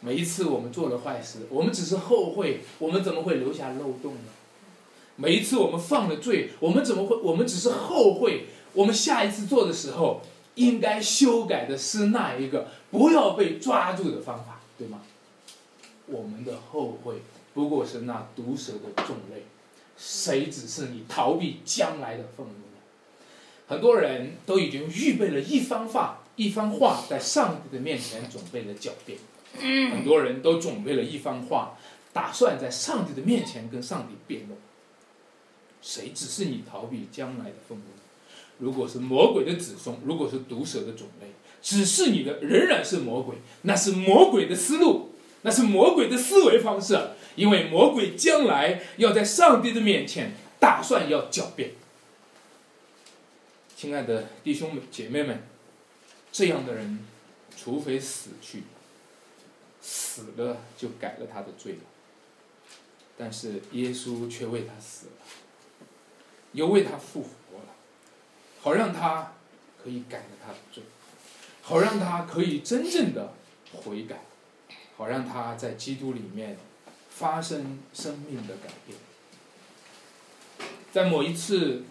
[0.00, 4.30] 每一次我们做了坏事，我们只是后悔，我们怎么会留下漏洞呢？
[5.16, 7.16] 每一次我们犯了罪，我们怎么会？
[7.16, 10.22] 我们只是后悔，我们下一次做的时候
[10.58, 15.00] 应该修改的是那一个不要被抓住的方法，对吗？
[16.06, 17.22] 我们的后悔
[17.54, 19.44] 不过是那毒蛇的种类，
[19.96, 22.78] 谁只是你逃避将来的愤怒呢？
[23.68, 29.18] 很多人都已经预备了一番话，一番话在上帝的面前准备了狡辩。
[29.90, 31.78] 很多人都准备了一番话，
[32.12, 34.58] 打算在上帝的面前跟上帝辩论。
[35.80, 37.84] 谁只是你逃避将来的愤怒？
[38.58, 41.28] 如果是魔鬼的子孙，如果是毒蛇的种类，
[41.62, 46.98] 只是你的仍然是魔鬼，那是魔鬼的思路，那是魔鬼的思维方式。
[47.36, 51.70] 因为魔鬼将来要在上帝的面前打算要狡辩。
[53.76, 55.44] 亲爱的弟兄们、姐妹们，
[56.32, 56.98] 这样的人，
[57.56, 58.64] 除非死去，
[59.80, 61.78] 死了就改了他的罪了。
[63.16, 65.12] 但是耶稣却为他死了，
[66.54, 67.28] 又为他复活，
[68.68, 69.32] 好让他
[69.82, 70.82] 可以改了他的罪，
[71.62, 73.32] 好让他可以真正的
[73.72, 74.20] 悔改，
[74.98, 76.58] 好让他在基督里面
[77.08, 78.98] 发生生命的改变。
[80.92, 81.84] 在某一次。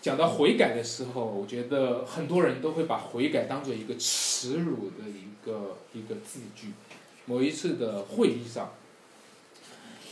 [0.00, 6.68] 讲到悔改的时候，我觉得很多人都会把悔改当做一个耻辱的一个一个字句。
[7.26, 8.72] 某一次的会议上，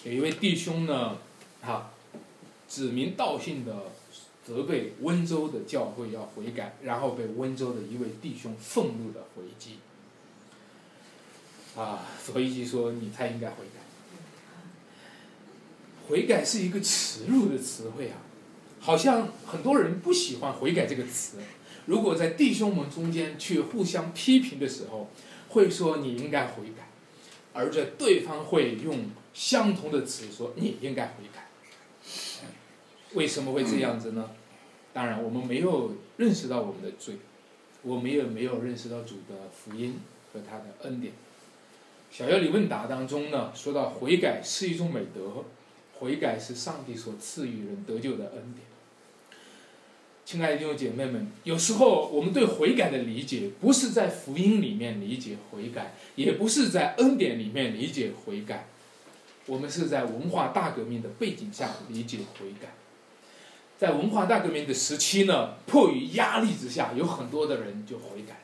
[0.02, 1.16] 有一位弟兄呢，
[1.62, 1.92] 哈，
[2.68, 3.74] 指名道姓的
[4.46, 9.78] 责备温州的教会要悔改，然后被温州的一位弟兄愤怒的回击。
[11.76, 13.80] 啊，所以就说你才应该悔改，
[16.08, 18.18] 悔改是一个耻辱的词汇啊。
[18.78, 21.38] 好像很多人不喜欢“悔改”这个词。
[21.86, 25.10] 如果在弟兄们中间去互相批评的时候，
[25.48, 26.88] 会说你应该悔改，
[27.52, 31.45] 而这对方会用相同的词说你应该悔改。
[33.14, 34.30] 为什么会这样子呢？
[34.92, 37.16] 当然，我们没有认识到我们的罪，
[37.82, 40.00] 我们也没有认识到主的福音
[40.32, 41.12] 和他的恩典。
[42.10, 45.44] 小要理问答当中呢，说到悔改是一种美德，
[45.98, 48.64] 悔改是上帝所赐予人得救的恩典。
[50.24, 58.66] 亲爱的弟兄姐妹们，有时候我们对悔改的理解，不是在福音里面理解悔改，也不是在恩典里面理解悔改，
[59.46, 62.68] 我们是在文化大革命的背景下理解悔改。
[63.78, 68.40] 在文化大革命的时期呢，迫于压力之下，有很多的人就悔改了，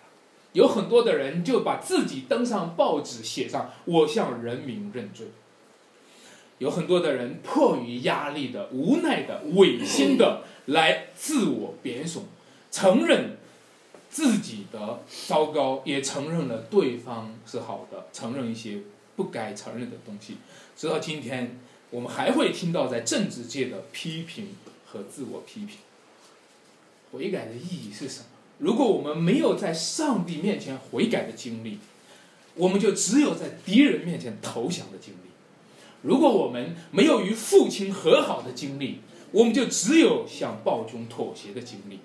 [0.52, 5.28] 有很多的人就把自己登上报纸，写上“我向人民认罪”。
[6.58, 10.42] 有很多的人迫于压力的、无奈的、违心的。
[10.66, 12.22] 来自我贬损，
[12.70, 13.36] 承认
[14.08, 18.78] 自己的糟糕，也承认了对方是好的，承认一些
[19.16, 20.36] 不该承认的东西。
[20.76, 21.58] 直到今天，
[21.90, 24.50] 我们还会听到在政治界的批评
[24.92, 25.78] 和自我批评。
[27.10, 28.26] 悔改的意义是什么？
[28.58, 31.78] 如果我们没有在上帝面前悔改的经历，
[32.54, 35.30] 我们就只有在敌人面前投降的经历。
[36.02, 39.00] 如果我们没有与父亲和好的经历，
[39.30, 42.00] 我们就只有向暴君妥协的经历。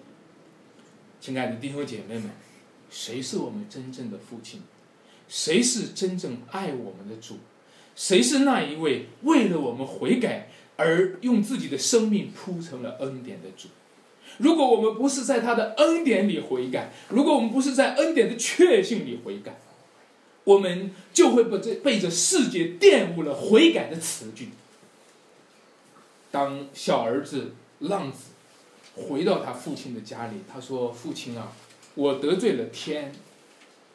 [1.20, 2.30] 亲爱的弟兄姐妹们，
[2.90, 4.62] 谁是我们真正的父亲？
[5.28, 7.40] 谁是真正爱我们的主？
[7.96, 13.68] 谁是那一位为了我们悔改而用自己的生命铺成了恩典的主？
[14.38, 19.58] 如果我们不是在他的恩典里悔改，如果我们不是在恩典的确信里悔改，
[20.44, 24.50] 我们就会被这被这世界玷污了悔改的词句。
[26.30, 28.26] 当小儿子浪子
[28.96, 31.54] 回到他父亲的家里，他说：“父亲啊，
[31.96, 33.12] 我得罪了天，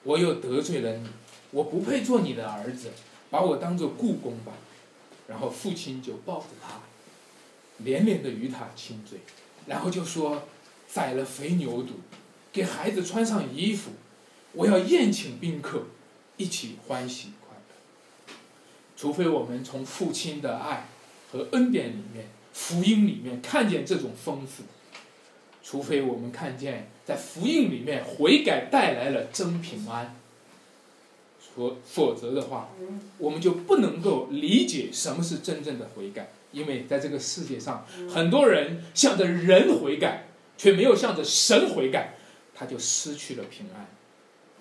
[0.03, 1.07] 我又得罪了你，
[1.53, 2.89] 我不配做你的儿子，
[3.31, 4.53] 把我当做故宫吧。”
[5.33, 6.81] 然后父亲就抱着他，
[7.79, 9.21] 连连的与他亲嘴，
[9.67, 10.43] 然后就说
[10.87, 11.93] ：“宰了肥牛犊，
[12.53, 13.93] 给孩子穿上衣服，
[14.53, 15.85] 我要宴请宾客，
[16.37, 18.35] 一起欢喜快乐。
[18.95, 20.89] 除非我们从父亲的爱。”
[21.33, 24.65] 和恩典里面，福音里面看见这种丰富，
[25.63, 30.15] 除非我们看见在福音里面悔改带来了真平安，
[31.55, 32.71] 否否则的话，
[33.19, 36.33] 我们就不能够理解什么是真正的悔改。
[36.53, 42.15] 因为在这个世界上，很多人向着人悔改，却没有向着神悔改，
[42.55, 43.87] 他就失去了平安，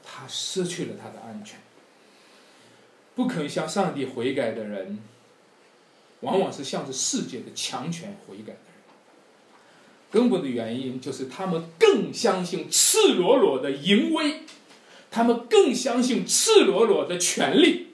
[0.03, 1.59] 他失去了他的安全。
[3.15, 4.99] 不肯向上帝悔改的人。
[6.21, 8.83] 往往是向着世界的强权悔改的人，
[10.11, 14.41] 根本的原因就是他们更相信赤裸裸的淫威，
[15.11, 17.87] 他们更相信赤裸裸的权利，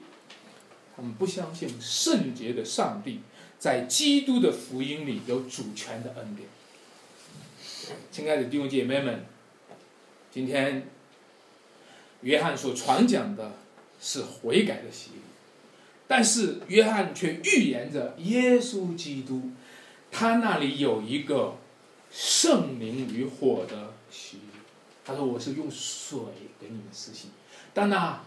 [0.96, 3.20] 他们不相信圣洁的上帝
[3.58, 6.48] 在基督的福音里有主权的恩典。
[8.12, 9.26] 亲爱的弟兄姐妹们，
[10.30, 10.88] 今天
[12.20, 13.52] 约翰所传讲的
[14.00, 15.20] 是悔改的洗礼。
[16.06, 19.50] 但是约翰却预言着耶稣基督，
[20.12, 21.56] 他那里有一个
[22.12, 24.47] 圣灵与火的洗礼。
[25.08, 26.18] 他说：“我是用水
[26.60, 27.28] 给你们施洗，
[27.72, 28.20] 但那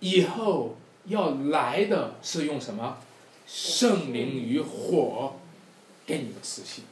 [0.00, 2.98] 以后要来的是用什么？
[3.46, 5.36] 圣灵与火
[6.04, 6.82] 给你们施洗。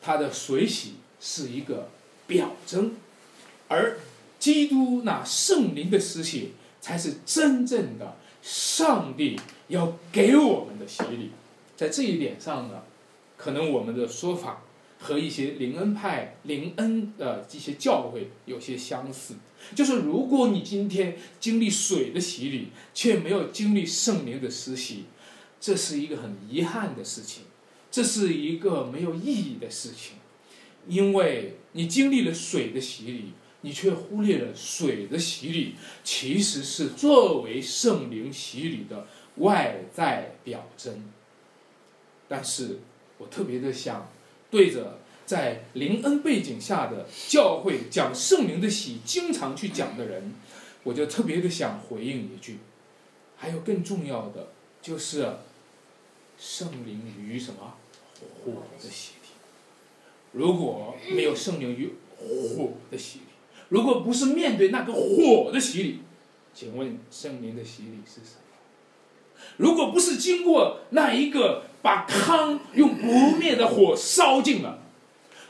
[0.00, 1.90] 他的水洗是一个
[2.26, 2.96] 表征，
[3.68, 3.98] 而
[4.38, 11.32] 基督那圣灵的施洗才是真正的。”上帝要给我们的洗礼，
[11.76, 12.84] 在这一点上呢，
[13.36, 14.62] 可能我们的说法
[14.98, 19.34] 和一些灵恩派、灵恩的这些教会有些相似。
[19.74, 25.04] 就是如果你今天经历水的洗礼，却没有经历圣灵的施洗，
[25.60, 27.44] 这是一个很遗憾的事情，
[27.90, 30.16] 这是一个没有意义的事情，
[30.86, 33.32] 因为你经历了水的洗礼。
[33.62, 39.08] 你却忽略了水的洗礼其实是作为圣灵洗礼的
[39.38, 41.10] 外在表征。
[42.28, 42.78] 但是
[43.18, 44.08] 我特别的想
[44.50, 50.34] 对着在灵恩背景下的教会讲圣灵的洗经常去讲的人，
[50.84, 52.58] 我就特别的想回应一句：
[53.36, 54.48] 还有更重要的
[54.80, 55.34] 就是
[56.38, 57.74] 圣灵与什么
[58.20, 59.28] 火的洗礼。
[60.32, 63.24] 如果没有圣灵与火的洗礼，
[63.68, 66.00] 如果不是面对那个火的洗礼，
[66.54, 68.42] 请问圣灵的洗礼是什么？
[69.58, 74.80] 如果不是经过那一个把汤用不灭的火烧尽了，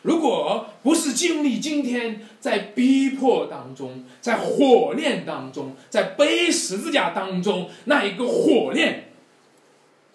[0.02, 9.12] 如果不是经历今天在逼迫当中，在火炼当中，在背十字架当中那一个火炼，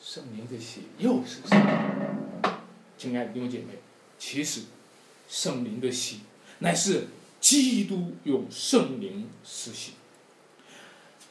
[0.02, 2.60] 圣灵的洗又是什么？
[2.98, 3.80] 亲爱的弟兄姐妹，
[4.18, 4.62] 其实
[5.28, 6.20] 圣灵的洗，
[6.60, 7.08] 乃是
[7.42, 9.94] 基督用圣灵施洗。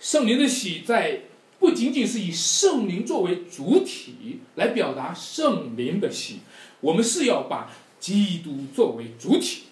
[0.00, 1.20] 圣灵的洗在
[1.62, 6.40] 不仅仅是以圣灵作为主体来表达圣灵的喜，
[6.80, 9.66] 我们是要把基督作为主体，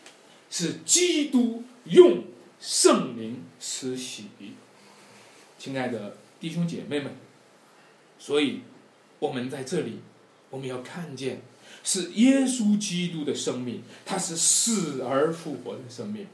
[0.49, 2.23] 是基督用
[2.61, 4.27] 圣灵施喜。
[5.59, 7.13] 亲爱的弟兄姐妹们，
[8.21, 8.61] 所以
[9.19, 9.99] 我们在这里，
[10.51, 11.43] 我们要看见
[11.83, 16.29] 是耶稣基督的生命，他是死而复活的生命。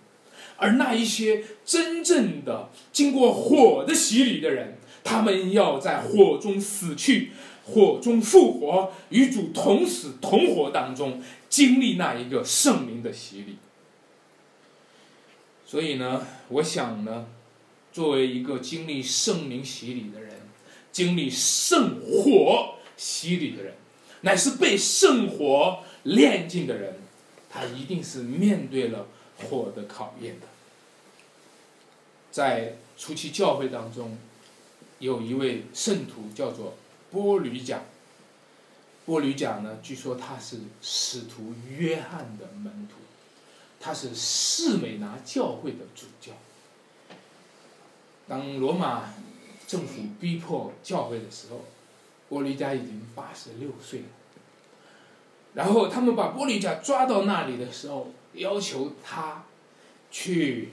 [0.59, 7.31] 而那一些真正的经过火的洗礼的人，他们要在火中死去，
[7.65, 13.59] 火中复活，与主同死同活当中，经历那一个圣灵的洗礼。
[15.65, 17.27] 所以呢，我想呢，
[17.93, 20.33] 作为一个经历圣灵洗礼的人，
[20.91, 23.75] 经历圣火洗礼的人，
[24.23, 26.97] 乃是被圣火炼尽的人，
[27.49, 29.07] 他一定是面对了。
[29.51, 30.47] 火的考验的，
[32.31, 34.17] 在初期教会当中，
[34.99, 36.75] 有一位圣徒叫做
[37.11, 37.83] 波吕贾。
[39.05, 42.97] 波吕贾呢，据说他是使徒约翰的门徒，
[43.81, 46.33] 他是士美拿教会的主教。
[48.29, 49.15] 当罗马
[49.67, 51.65] 政府逼迫教会的时候，
[52.29, 54.07] 波吕贾已经八十六岁了。
[55.55, 58.13] 然后他们把波吕贾抓到那里的时候。
[58.37, 59.47] 要求他
[60.11, 60.69] 去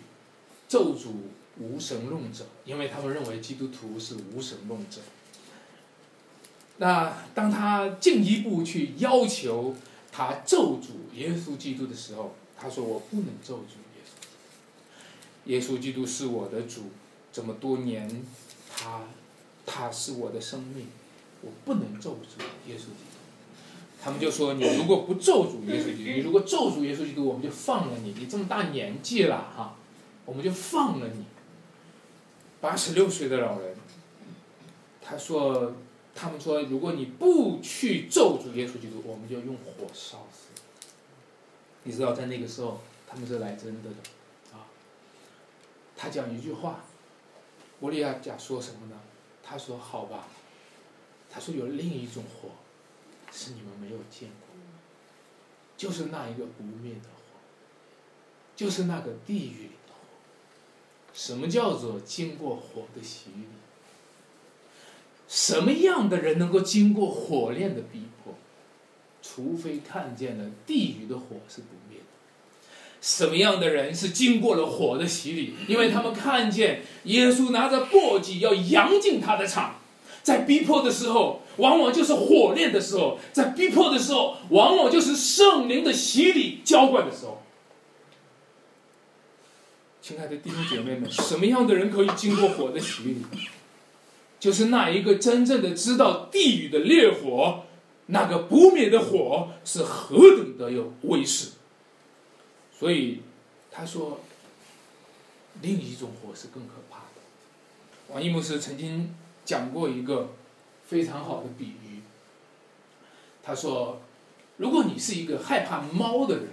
[0.67, 1.11] 咒诅
[1.59, 5.01] 无神论者，因为他们认为基督徒是无神论者。
[6.77, 9.75] 那当他进一步去要求
[10.11, 15.49] 他咒诅耶稣基督的时候，他说：“我不能咒诅耶稣。
[15.51, 16.83] 耶稣基督是我的主，
[17.31, 18.25] 这么多年，
[18.75, 19.01] 他
[19.65, 20.87] 他是我的生命，
[21.41, 23.19] 我不能咒诅耶稣基督。”
[24.01, 28.15] 他们就说：“你如果不咒诅耶稣基督， 你如果咒诅耶稣基督，我们就放了你。
[28.17, 29.75] 你这么大年纪了哈，
[30.25, 31.23] 我们就放了你。”
[32.63, 33.75] 八十六岁的老人，
[35.01, 35.73] 他说
[36.15, 40.47] ：“他们说，如果你不去咒诅耶稣基督，我们就用火烧死。”
[41.83, 44.63] 你知道，在那个时候，他们是来真的的啊。
[45.97, 46.85] 他讲一句话，
[47.81, 48.97] 伯利亚讲说什么呢？
[49.43, 50.29] 他说：“好吧。”
[51.29, 52.47] 他说：“有另一种火。”
[53.29, 54.55] 是你们没有见过，
[55.75, 57.39] 就是那一个不灭的火，
[58.55, 59.71] 就是那个地狱里。
[61.13, 63.43] 什么叫做经过火的洗礼？
[65.27, 68.33] 什么样的人能够经过火炼的逼迫？
[69.21, 72.05] 除非看见了地狱的火是不灭的。
[73.01, 75.53] 什么样的人是经过了火的洗礼？
[75.67, 79.75] 因为他们看见耶稣拿着簸箕要扬进他的场。
[80.21, 87.41] 在逼迫的时候，往往就是火炼的时候；在逼迫的时候，往往就是圣灵的洗礼浇灌的时候。
[90.03, 93.25] 亲爱的弟兄姐妹们，什么样的人可以经过火的洗礼？
[94.37, 97.63] 就是那一个真正的知道地狱的烈火，
[98.07, 101.51] 那个不灭的火是何等的有威势。
[102.77, 103.21] 所以
[103.71, 104.19] 他说，
[105.61, 108.13] 另一种火是更可怕的。
[108.13, 109.15] 王一牧师曾经。
[109.45, 110.29] 讲过一个
[110.87, 111.99] 非常好的比喻。
[113.43, 114.01] 他说
[114.55, 116.47] ：“如果你是一个害怕猫的人，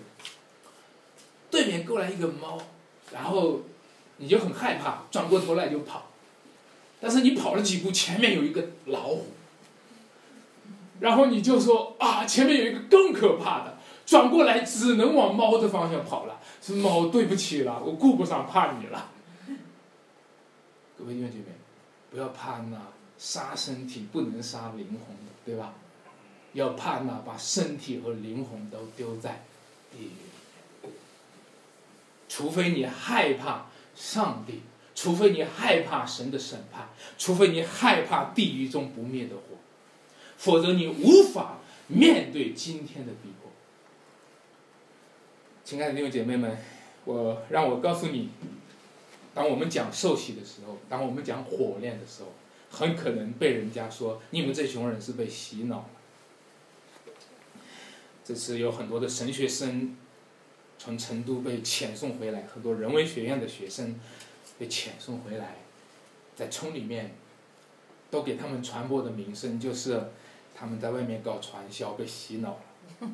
[1.53, 2.61] 对面过来一个猫，
[3.13, 3.61] 然后
[4.19, 6.07] 你就很害怕，转过头来就跑。
[7.01, 9.27] 但是你跑了几步，前面有一个老虎，
[11.01, 16.41] 然后你就说啊，前面有一个更可怕的，转过来只能往猫的方向跑了。
[16.63, 19.11] 是猫，对不起了，我顾不上怕你了。”
[20.99, 21.45] 各位弟兄姐妹。
[22.13, 22.77] 不要怕那
[23.19, 25.75] 杀身体不能杀灵魂，对吧？
[26.55, 29.45] 要怕那把身体和灵魂都丢在
[29.93, 30.11] 地狱。
[32.31, 33.67] 除非你害怕
[33.97, 34.61] 上帝，
[34.95, 39.59] 除非你害怕神的审判，除非你害怕地狱中不灭的火，
[40.39, 41.59] 否则你无法
[41.89, 43.51] 面对今天的逼迫。
[45.65, 46.57] 亲爱的弟兄姐妹们，
[47.05, 48.31] 我让我告诉你。
[49.35, 52.33] 当我们讲受洗的时候，当我们讲火炼的时候，
[52.71, 55.91] 很可能被人家说你们这群人是被洗脑了。
[58.25, 59.97] 这次有很多的神学生
[60.83, 64.01] 从成都被遣送回来，很多人文学院的学生
[64.59, 65.57] 被遣送回来，
[66.35, 67.15] 在村里面
[68.11, 70.05] 都给他们传播的名声就是
[70.57, 73.11] 他们在外面搞传销被洗脑了。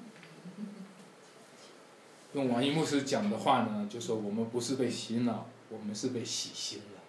[2.34, 5.48] 用王一牧师讲的话呢，就说我们不是被洗脑。
[5.68, 7.00] 我们是被洗心了，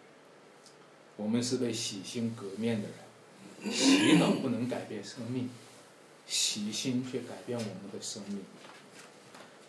[1.15, 3.71] 我们是被洗心革面的人。
[3.71, 5.47] 洗脑不能改变生命，
[6.25, 8.39] 洗心却改变我们的生命。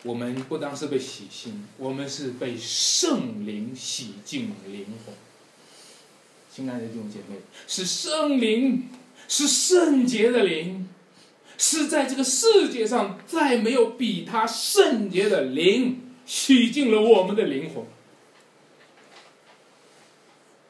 [0.03, 5.13] 我们不单是被洗心，我们是被圣灵洗净灵魂。
[6.51, 7.35] 亲爱的弟兄姐妹，
[7.67, 8.87] 是圣灵，
[9.27, 10.87] 是圣洁的灵，
[11.57, 17.83] 是在这个世界上再没有比他圣洁的灵洗净了我们的灵魂。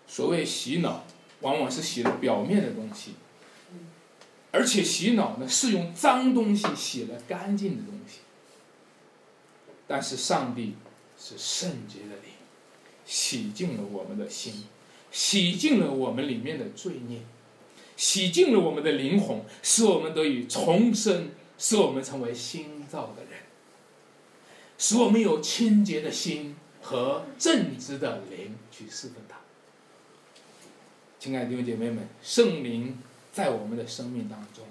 [0.08, 1.06] 所谓洗脑，
[1.42, 3.12] 往往是洗了表面的东西，
[4.52, 8.22] 而且洗脑呢是用脏东西洗了干净的东西。
[9.90, 10.76] 但是上帝
[11.18, 12.32] 是圣洁的灵，
[13.08, 14.66] 洗净了我们的心，
[15.12, 17.22] 洗净了我们里面的罪孽，
[17.98, 23.42] 洗净了我们的灵魂，使我们得以重生，使我们成为新造的人，
[24.78, 29.40] 使我们有清洁的心和正直的灵去侍奉他。
[31.18, 33.00] 亲爱的弟兄姐妹们，圣灵
[33.34, 34.64] 在我们的生命当中。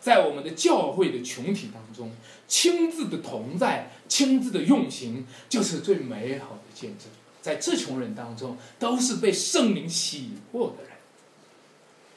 [0.00, 2.12] 在我们的教会的群体当中，
[2.46, 7.08] 亲自的同在，亲自的用行，就是最美好的见证。
[7.40, 10.92] 在这群人当中，都是被圣灵洗过的人。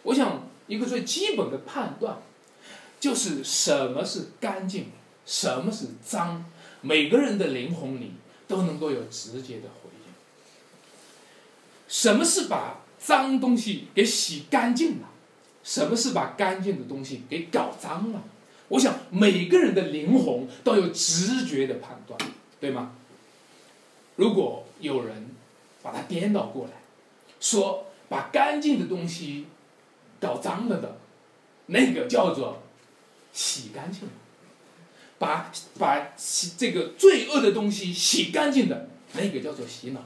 [0.04, 2.18] 我想，一个最基本的判断，
[3.00, 4.88] 就是什么是干净，
[5.26, 6.46] 什么是脏，
[6.82, 8.14] 每个人的灵魂里
[8.48, 10.14] 都能够有直接的回应。
[11.88, 15.11] 什么是把脏东西给洗干净了？
[15.64, 18.24] 什么是把干净的东西给搞脏了？
[18.70, 22.18] 我想每个人的灵魂都有直觉的判断，
[22.60, 22.94] 对吗？
[24.16, 25.30] 如果有人
[25.84, 26.72] 把它颠倒过来，
[27.40, 29.48] 说把干净的东西
[30.20, 30.98] 搞脏了的，
[31.68, 32.62] 那个叫做
[33.34, 34.08] 洗干净；
[35.20, 40.02] 把把洗这个罪恶的东西洗干净的，那个叫做洗脑。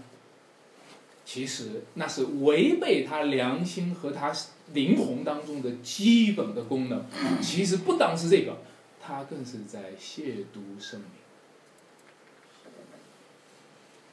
[1.26, 4.36] 其实那是违背他良心和他
[4.74, 7.06] 灵魂当中的基本的功能。
[7.42, 8.58] 其实不单是这个，
[9.02, 11.08] 他更是在亵渎圣灵。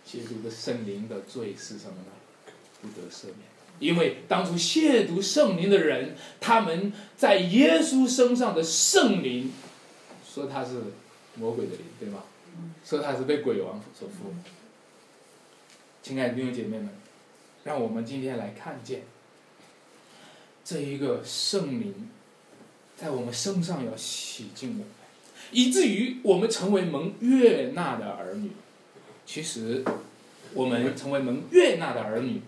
[0.07, 2.53] 亵渎的圣灵的罪是什么呢？
[2.81, 3.39] 不得赦免。
[3.79, 9.53] 因为当初亵渎圣灵的人，他们在耶稣身上的圣灵，
[10.25, 10.83] 说他是
[11.37, 12.25] 魔鬼的灵，对吗？
[12.85, 14.35] 说他是被鬼王所附。
[16.03, 16.91] 亲爱的弟兄姐妹们。
[17.65, 19.03] 让我们今天来看见，
[20.65, 22.09] 这一个圣灵，
[22.97, 24.87] 在我们身上要洗净我们，
[25.51, 28.51] 以至于我们成为蒙悦纳的儿女。
[29.27, 29.85] 其实，
[30.55, 32.41] 我们成为蒙悦纳的儿女，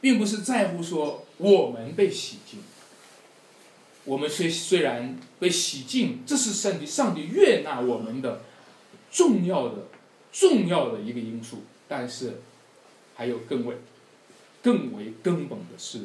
[0.00, 2.60] 并不是在乎说我们被洗净。
[4.04, 8.42] 我们虽虽然被洗净，这是上帝上帝悦纳我们的
[9.10, 9.88] 重要的
[10.32, 12.40] 重要的一个因素，但是
[13.14, 13.76] 还有更为。
[14.60, 16.00] 更为根本的是，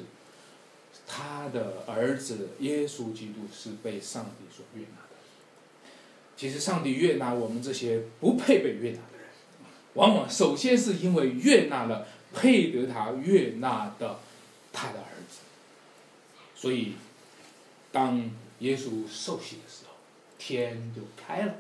[1.16, 5.16] 他的儿子耶稣基督是被上帝所悦纳的。
[6.36, 9.28] 其实，上帝悦纳我们这些不配被悦纳的人，
[9.94, 14.22] 往往首先是因为悦纳了配得他悦纳的
[14.72, 15.42] 他的儿子。
[16.56, 16.94] 所以，
[17.92, 19.94] 当耶稣受洗的时候，
[20.40, 21.58] 天就开了，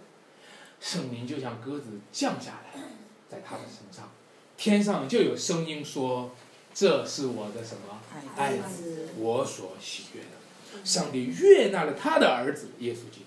[0.81, 2.81] 圣灵就像鸽子降下来，
[3.29, 4.09] 在他的身上，
[4.57, 6.33] 天上就有声音说。
[6.73, 8.01] 这是我的什么？
[8.35, 10.83] 爱子，我所喜悦的。
[10.83, 12.69] 上帝悦纳了他的儿子。
[12.79, 13.25] 耶稣基督。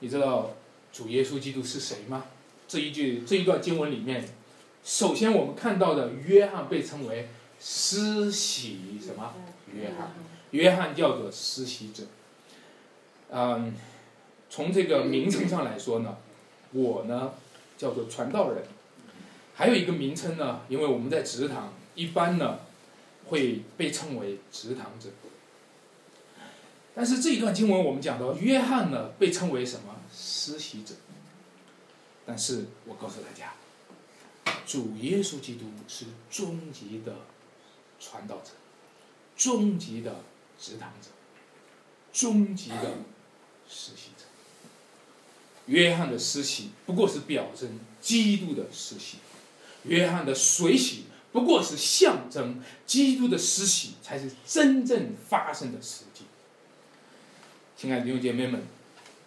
[0.00, 0.54] 你知道
[0.92, 2.24] 主耶稣基督是谁吗？
[2.68, 4.28] 这一句这一段经文里面，
[4.84, 9.34] 首先我们看到的约翰被称为施洗什么？
[9.74, 10.12] 约翰，
[10.50, 12.04] 约翰叫做施洗者。
[13.30, 13.74] 嗯，
[14.50, 16.18] 从这个名称上来说呢，
[16.72, 17.32] 我呢
[17.78, 18.64] 叫做传道人。
[19.54, 21.72] 还有一个名称呢，因为我们在职堂。
[21.94, 22.60] 一般呢，
[23.26, 25.08] 会被称为直堂者。
[26.94, 30.94] 但是这一段经文我们讲到，约翰呢被称为什么施洗者？
[32.26, 33.54] 但是我告诉大家，
[34.66, 37.16] 主耶稣基督是终极的
[37.98, 38.50] 传道者，
[39.36, 40.20] 终极的
[40.60, 41.08] 执堂者，
[42.12, 42.98] 终极的
[43.68, 44.26] 施洗者。
[45.66, 49.16] 约翰的施洗不过是表征基督的施洗，
[49.84, 51.04] 约翰的水洗。
[51.32, 56.24] 不过是象征，基督的施洗才是真正发生的实际。
[57.76, 58.62] 亲爱的弟兄姐妹们，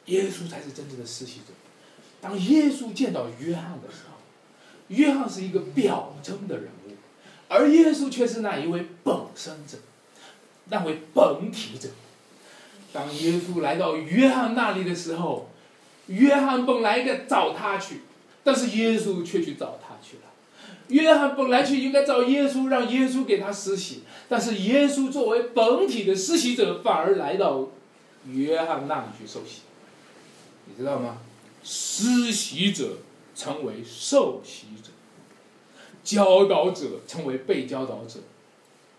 [0.06, 1.54] 耶稣才是真正的施洗者。
[2.22, 4.18] 当耶稣见到约翰的时候，
[4.90, 6.92] 约翰是一个表征的人物，
[7.50, 9.80] 而耶稣却是那一位本身者，
[10.66, 11.90] 那位本体者。
[12.94, 15.50] 当耶稣来到约翰那里的时候，
[16.08, 18.02] 约翰本来该找他去，
[18.44, 20.24] 但是耶稣却去找他去了。
[20.90, 27.70] 约翰本来就应该找耶稣，让耶稣给他施洗，但是耶稣作为本体的施洗者，反而来到
[28.28, 29.62] 约翰那里去受洗。
[30.66, 31.18] 你知道吗？
[31.64, 32.98] 施洗者
[33.36, 34.90] 成为受洗者，
[36.04, 38.20] 教导者成为被教导者，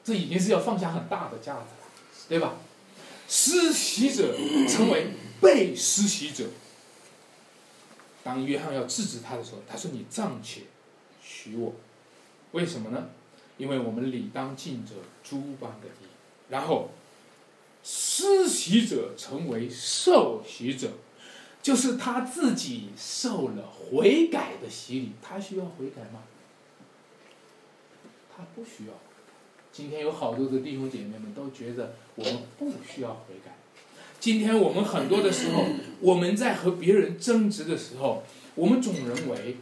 [0.02, 1.86] 这已经是要放下很大的架子了，
[2.28, 2.54] 对吧？
[3.28, 4.36] 施洗者
[4.68, 5.08] 成为
[5.40, 6.44] 被施洗者。
[8.22, 10.62] 当约翰要制止他的时候，他说：“你暂且
[11.28, 11.74] 许我，
[12.52, 13.10] 为什么呢？
[13.58, 14.92] 因为我们理当尽着
[15.24, 16.06] 诸般的义。”
[16.48, 16.90] 然后，
[17.82, 20.92] 施洗者成为受洗者，
[21.60, 25.12] 就是他自己受了悔改的洗礼。
[25.20, 26.22] 他需要悔改吗？
[28.34, 28.92] 他不需要。
[29.72, 33.56] 今天有好多的弟兄姐妹们都觉得我们不需要悔改。
[34.20, 35.64] 今天我们很多的时候，
[36.00, 38.22] 我们在和别人争执的时候，
[38.54, 39.56] 我们总认为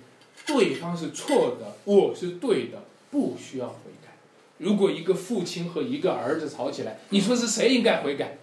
[0.47, 4.11] 对方是错的，我是对的，不需要悔改。
[4.59, 8.39] 如果一个父亲和一个儿子吵起来，你说是谁应该悔改？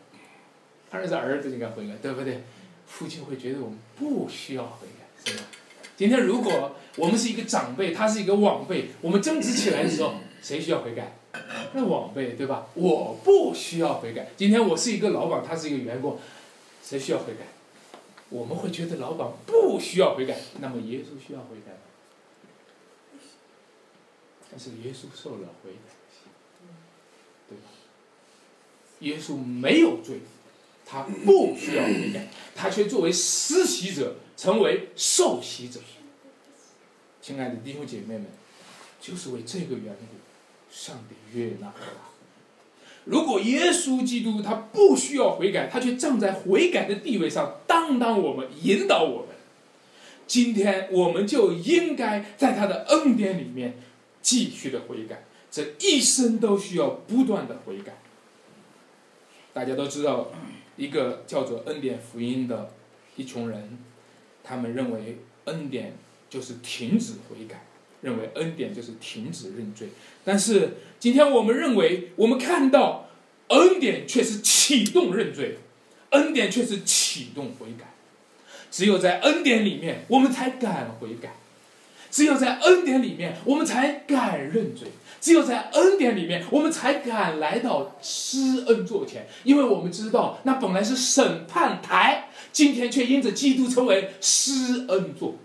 [0.89, 2.43] 当然是儿子应该悔改，对不对？
[2.85, 5.45] 父亲会觉得我们不需要悔改，是吧？
[5.95, 11.15] 今天如果我们是一个长辈，他是一个晚辈，我们争执起来的时候，谁需要悔改？
[11.73, 12.67] 那晚辈对吧？
[12.73, 14.27] 我不需要悔改。
[14.35, 16.19] 今天我是一个老板，他是一个员工，
[16.83, 17.45] 谁需要悔改？
[18.29, 20.37] 我们会觉得老板不需要悔改。
[20.59, 21.79] 那么耶稣需要悔改吗？
[24.51, 25.93] 但是耶稣受了悔改，
[27.49, 27.63] 对吧？
[28.99, 30.19] 耶稣没有罪，
[30.85, 35.79] 他不需要悔改，他却作为施洗者成为受洗者。
[37.21, 38.25] 亲爱的弟兄姐妹们，
[38.99, 40.17] 就是为这个缘故。
[40.69, 41.81] 上帝悦纳他。
[43.03, 49.35] 如果耶稣基督他不需要悔改，他却站在悔改的地位上，当当我们，引导我们。
[50.25, 53.75] 今天我们就应该在他的恩典里面
[54.21, 57.97] 继续的悔改，这一生都需要不断的悔改。
[59.53, 60.31] 大家都知道，
[60.77, 62.73] 一个叫做恩典福音的
[63.15, 63.77] 一群人，
[64.43, 65.95] 他们认为恩典
[66.29, 67.65] 就是停止悔改。
[68.01, 69.89] 认为恩典就是停止认罪，
[70.25, 73.07] 但是今天我们认为，我们看到
[73.49, 75.59] 恩典却是启动认罪，
[76.09, 77.93] 恩典却是启动悔改。
[78.71, 81.29] 只有在恩典里面，我们才敢悔改；
[82.11, 84.89] 只有在恩典里面，我们才敢认罪；
[85.21, 95.35] 只有在恩典里面，我们才敢来到施恩座前，因为我们知道那本来是审判台，今天却因着基督成为施恩座。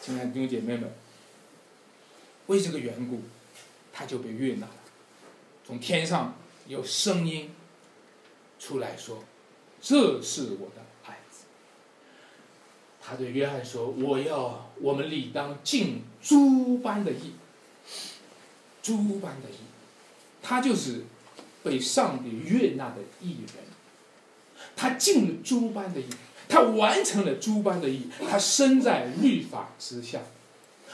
[0.00, 0.92] 亲爱的弟兄姐妹们，
[2.48, 3.22] 为这个缘故，
[3.92, 4.72] 他就被悦纳了。
[5.66, 6.36] 从天上
[6.66, 7.52] 有声音
[8.58, 9.24] 出来说
[9.80, 10.82] ：“这是我的。”
[13.06, 17.32] 他对约翰说：“我要我们理当尽诸般的义，
[18.82, 19.56] 诸般的义。”
[20.42, 21.04] 他就是
[21.62, 23.64] 被上帝悦纳的义人，
[24.74, 26.06] 他尽了诸般的义。
[26.46, 30.20] 他完成了诸般的义，他身在律法之下，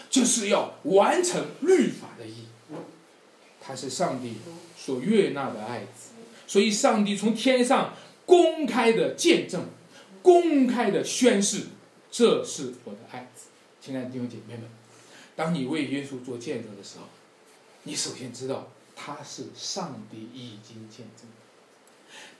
[0.08, 2.44] 就是要完成律法的义。
[3.60, 4.36] 他是上帝
[4.76, 6.10] 所悦纳的爱子，
[6.46, 7.94] 所以上帝从天上
[8.24, 9.64] 公开的见证，
[10.22, 11.66] 公开的宣誓，
[12.10, 13.48] 这是我的爱子。
[13.80, 14.64] 亲爱的弟兄姐妹们，
[15.36, 17.04] 当你为耶稣做见证的时候，
[17.84, 21.26] 你首先知道他是上帝已经见证。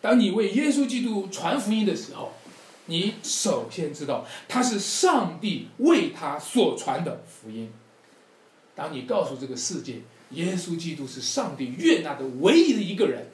[0.01, 2.33] 当你为耶稣基督传福音的时候，
[2.87, 7.73] 你首先知道，他是上帝为他所传的福音。
[8.75, 10.01] 当你告诉这个世界，
[10.31, 13.29] 耶稣基督是上帝悦纳的唯一的一个人，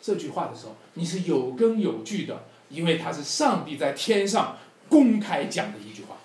[0.00, 4.58] 这句话的时候，你是有根有据的，因为他是上帝在天上
[4.88, 6.16] 公开讲的一句话。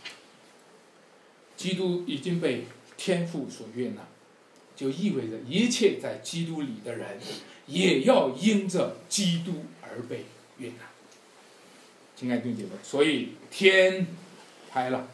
[1.56, 2.66] 基督已经被
[2.98, 4.02] 天父所悦纳，
[4.76, 7.18] 就意味着一切在基督里的人，
[7.68, 10.26] 也要因着基督而被
[10.58, 10.76] 悦纳。
[12.16, 14.08] 亲爱的弟兄姐妹，所以天
[14.72, 15.08] 开了，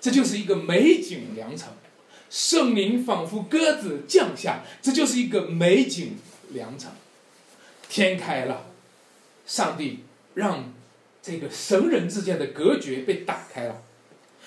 [0.00, 1.68] 这就是一个美景良辰，
[2.30, 6.16] 圣灵仿佛鸽子降下，这就是一个美景
[6.50, 6.90] 良辰。
[7.88, 8.66] 天开了，
[9.46, 10.72] 上帝让
[11.22, 13.82] 这个神人之间的隔绝被打开了，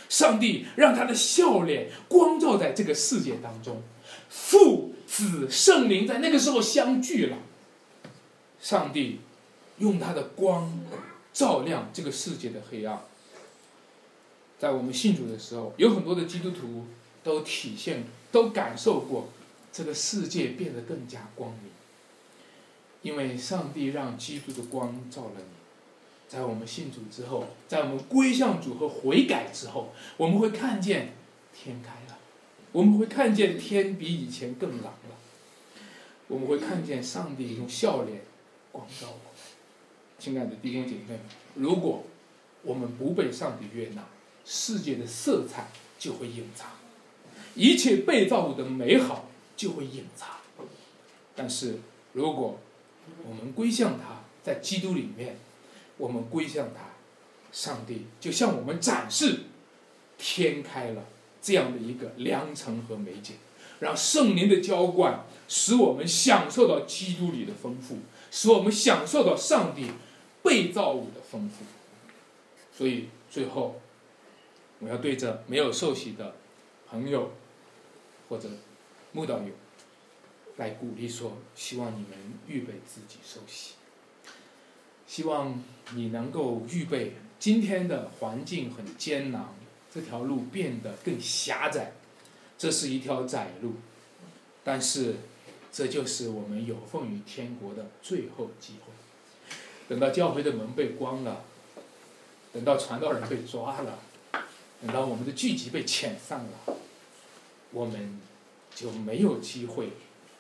[0.09, 3.82] 上帝让他的笑脸光照在这个世界当中，
[4.30, 7.38] 父子圣灵在那个时候相聚了，
[8.61, 9.19] 上帝
[9.80, 10.80] 用他的光。
[11.34, 13.03] 照亮这个世界的黑暗。
[14.59, 16.86] 在我们信主的时候，有很多的基督徒
[17.24, 18.03] 都体现、
[18.34, 19.30] 都感受过
[19.72, 21.72] 这个世界变得更加光明，
[23.01, 25.61] 因为上帝让基督的光照了你。
[26.32, 31.12] 在我们信主之后，在我们归向主和悔改之后，我们会看见
[31.54, 32.18] 天开了，
[32.72, 35.18] 我们会看见天比以前更蓝了，
[36.30, 38.22] 我们会看见上帝用笑脸
[38.72, 39.44] 光照我们。
[40.18, 41.20] 亲爱的弟兄姐妹们，
[41.56, 42.06] 如果
[42.64, 44.02] 我们不被上帝悦纳，
[44.46, 45.68] 世界的色彩
[46.00, 46.70] 就会隐藏，
[47.56, 49.26] 一切被造物的美好
[49.58, 50.30] 就会隐藏。
[51.36, 51.80] 但是，
[52.14, 52.58] 如果
[53.28, 55.38] 我们归向他，在基督里面，
[56.02, 56.82] 我们归向他，
[57.52, 59.41] 上帝就向我们展示
[60.18, 61.06] 天开了
[61.39, 63.36] 这样的一个良辰和美景，
[63.80, 67.99] 让圣灵的浇灌使我们享受到基督里的丰富，
[68.32, 69.91] 使我们享受到上帝
[70.41, 71.64] 被造物的丰富。
[72.76, 73.80] 所以最后，
[74.80, 76.34] 我要对着没有受洗的
[76.89, 77.32] 朋友
[78.28, 78.49] 或者
[79.12, 79.54] 慕道友
[80.58, 83.74] 来鼓励说：希望你们预备自己受洗。
[85.12, 85.62] 希望
[85.93, 89.43] 你能够预备，今天的环境很艰难，
[89.93, 91.91] 这条路变得更狭窄，
[92.57, 93.74] 这是一条窄路，
[94.64, 95.16] 但是
[95.70, 98.93] 这就是我们有奉于天国的最后机会。
[99.89, 101.43] 等到教会的门被关了，
[102.53, 103.99] 等到传道人被抓了，
[104.82, 106.78] 等到我们的聚集被遣散了，
[107.72, 108.18] 我们
[108.74, 109.89] 就没有机会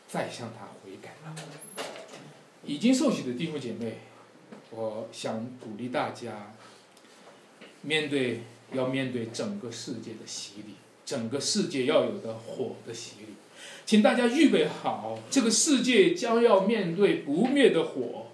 [0.07, 1.35] 再向他悔改了。
[2.63, 3.97] 已经受洗的弟兄姐妹。
[4.73, 6.53] 我想鼓励大家，
[7.81, 8.41] 面对
[8.71, 13.33] 要面对整个世界的洗礼，整个世界要有的火的洗礼，
[13.85, 18.27] 请大家预备好，这个世界将要面对不灭的火，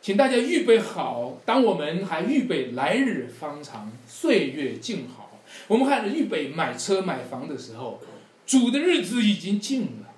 [0.00, 5.38] 请大家预备好，当我们还预备来日方长，岁月静好，
[5.68, 8.02] 我们还预备买车买房的时候，
[8.44, 10.12] 主的日子已经近了，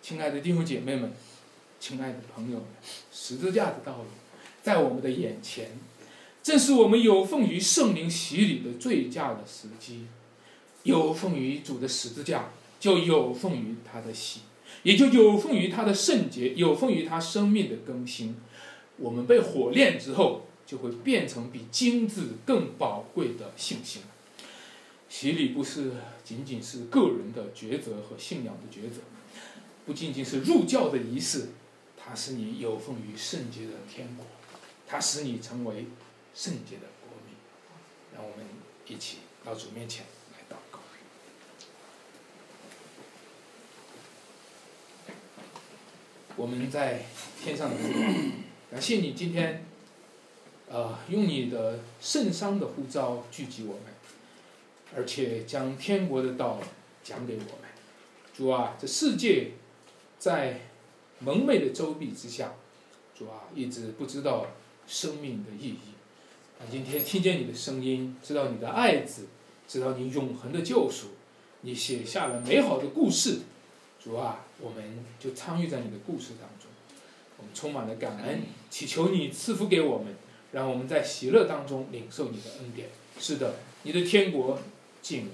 [0.00, 1.12] 亲爱的弟兄姐妹们，
[1.78, 2.66] 亲爱的朋友们，
[3.12, 4.04] 十字架的道路。
[4.62, 5.70] 在我们的眼前，
[6.42, 10.06] 正是我们有奉于圣灵洗礼的最佳的时机。
[10.84, 12.50] 有奉于主的十字架，
[12.80, 14.40] 就有奉于他的喜，
[14.82, 18.34] 也就有奉于他的圣洁，有奉于他生命的更新。
[18.96, 24.02] 我们被火炼之后，就会变成比金子更宝贵的信心。
[25.08, 25.92] 洗礼不是
[26.24, 29.02] 仅仅是个人的抉择和信仰的抉择，
[29.86, 31.50] 不仅仅是入教的仪式，
[31.96, 34.26] 它是你有奉于圣洁的天国。
[34.92, 35.86] 它使你成为
[36.34, 37.34] 圣洁的国民，
[38.14, 38.44] 让我们
[38.86, 40.80] 一起到主面前来祷告。
[46.36, 47.06] 我们在
[47.42, 47.88] 天上的父，
[48.70, 49.64] 感谢你今天，
[50.68, 53.84] 呃，用你的圣伤的呼召聚集我们，
[54.94, 56.60] 而且将天国的道
[57.02, 57.70] 讲给我们。
[58.36, 59.52] 主啊，这世界
[60.18, 60.60] 在
[61.20, 62.52] 蒙昧的周壁之下，
[63.14, 64.48] 主啊，一直不知道。
[64.86, 65.78] 生命的意义。
[66.60, 69.26] 那今天听见你的声音，知道你的爱子，
[69.66, 71.08] 知道你永恒的救赎，
[71.62, 73.40] 你写下了美好的故事。
[74.02, 76.70] 主啊，我们就参与在你的故事当中，
[77.38, 80.14] 我们充满了感恩，祈求你赐福给我们，
[80.52, 82.88] 让我们在喜乐当中领受你的恩典。
[83.18, 84.58] 是的，你的天国
[85.00, 85.30] 近了。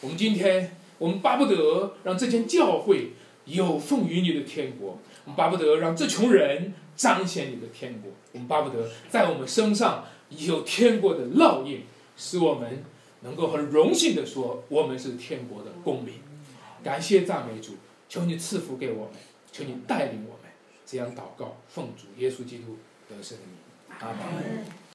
[0.00, 3.12] 我们今天，我们巴不得让这间教会
[3.46, 6.74] 有奉于你的天国，我们巴不得让这群人。
[6.96, 11.82] 彰显你的天国，我们巴不得在我们身上有天国的烙印，
[12.16, 12.84] 使我们
[13.22, 16.14] 能够很荣幸的说，我们是天国的公民。
[16.82, 17.72] 感谢赞美主，
[18.08, 19.14] 求你赐福给我们，
[19.50, 20.50] 求你带领我们，
[20.84, 22.76] 这样祷告，奉主耶稣基督
[23.08, 24.64] 得胜的名，阿门。